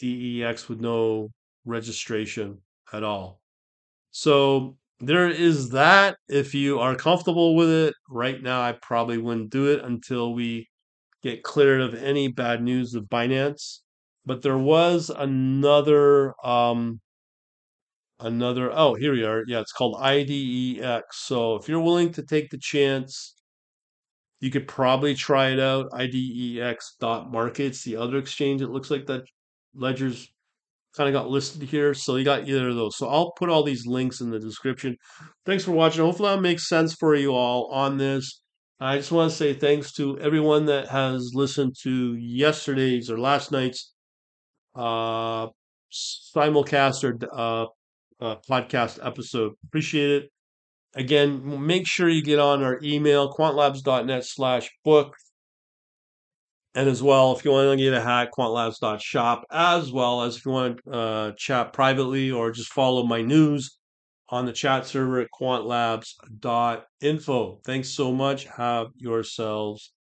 DEX 0.00 0.68
with 0.68 0.80
no 0.80 1.30
registration 1.64 2.60
at 2.92 3.02
all. 3.04 3.40
So 4.10 4.76
there 5.00 5.28
is 5.28 5.70
that. 5.70 6.18
If 6.28 6.54
you 6.54 6.80
are 6.80 6.94
comfortable 6.96 7.56
with 7.56 7.70
it, 7.70 7.94
right 8.10 8.42
now 8.42 8.60
I 8.62 8.72
probably 8.72 9.18
wouldn't 9.18 9.50
do 9.50 9.66
it 9.72 9.84
until 9.84 10.34
we 10.34 10.68
get 11.22 11.42
cleared 11.44 11.80
of 11.82 11.94
any 11.94 12.28
bad 12.28 12.62
news 12.62 12.94
of 12.94 13.04
Binance. 13.04 13.80
But 14.26 14.42
there 14.42 14.58
was 14.58 15.10
another 15.10 16.34
um 16.46 17.00
another 18.20 18.70
oh 18.72 18.94
here 18.94 19.12
we 19.12 19.24
are. 19.24 19.42
Yeah, 19.46 19.60
it's 19.60 19.72
called 19.72 19.96
IDEX. 20.00 21.02
So 21.12 21.56
if 21.56 21.68
you're 21.68 21.80
willing 21.80 22.12
to 22.12 22.22
take 22.22 22.50
the 22.50 22.58
chance, 22.58 23.34
you 24.40 24.50
could 24.50 24.68
probably 24.68 25.14
try 25.14 25.50
it 25.50 25.60
out. 25.60 25.90
IDEX.markets, 25.92 27.84
the 27.84 27.96
other 27.96 28.18
exchange 28.18 28.62
it 28.62 28.68
looks 28.68 28.90
like 28.90 29.06
that 29.06 29.22
Ledger's 29.74 30.30
kind 30.96 31.08
of 31.08 31.20
got 31.20 31.30
listed 31.30 31.62
here. 31.62 31.94
So 31.94 32.16
you 32.16 32.24
got 32.24 32.48
either 32.48 32.68
of 32.68 32.76
those. 32.76 32.96
So 32.96 33.08
I'll 33.08 33.32
put 33.32 33.48
all 33.48 33.62
these 33.62 33.86
links 33.86 34.20
in 34.20 34.30
the 34.30 34.38
description. 34.38 34.96
Thanks 35.44 35.64
for 35.64 35.72
watching. 35.72 36.02
Hopefully 36.02 36.34
that 36.34 36.40
makes 36.40 36.68
sense 36.68 36.94
for 36.94 37.14
you 37.14 37.34
all 37.34 37.70
on 37.72 37.98
this. 37.98 38.40
I 38.80 38.96
just 38.96 39.10
want 39.10 39.30
to 39.30 39.36
say 39.36 39.54
thanks 39.54 39.92
to 39.94 40.18
everyone 40.20 40.66
that 40.66 40.88
has 40.88 41.32
listened 41.34 41.74
to 41.82 42.14
yesterday's 42.14 43.10
or 43.10 43.18
last 43.18 43.50
night's 43.50 43.92
uh, 44.76 45.48
simulcast 45.92 47.02
or 47.02 47.18
uh, 47.32 47.66
uh, 48.20 48.36
podcast 48.48 49.04
episode. 49.04 49.54
Appreciate 49.64 50.22
it. 50.22 50.30
Again, 50.98 51.64
make 51.64 51.86
sure 51.86 52.08
you 52.08 52.22
get 52.22 52.38
on 52.38 52.62
our 52.62 52.78
email, 52.82 53.32
quantlabs.net 53.32 54.24
slash 54.24 54.70
book 54.84 55.14
and 56.78 56.88
as 56.88 57.02
well, 57.02 57.36
if 57.36 57.44
you 57.44 57.50
want 57.50 57.76
to 57.76 57.84
get 57.84 57.92
a 57.92 58.00
hack, 58.00 58.28
quantlabs.shop, 58.38 59.46
as 59.50 59.90
well 59.90 60.22
as 60.22 60.36
if 60.36 60.46
you 60.46 60.52
want 60.52 60.78
to 60.84 60.90
uh, 60.92 61.32
chat 61.36 61.72
privately 61.72 62.30
or 62.30 62.52
just 62.52 62.72
follow 62.72 63.04
my 63.04 63.20
news 63.20 63.76
on 64.28 64.46
the 64.46 64.52
chat 64.52 64.86
server 64.86 65.20
at 65.20 65.26
quantlabs.info. 65.34 67.60
Thanks 67.64 67.88
so 67.88 68.12
much. 68.12 68.44
Have 68.44 68.90
yourselves 68.96 69.92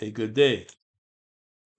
a 0.00 0.12
good 0.12 0.34
day. 0.34 0.68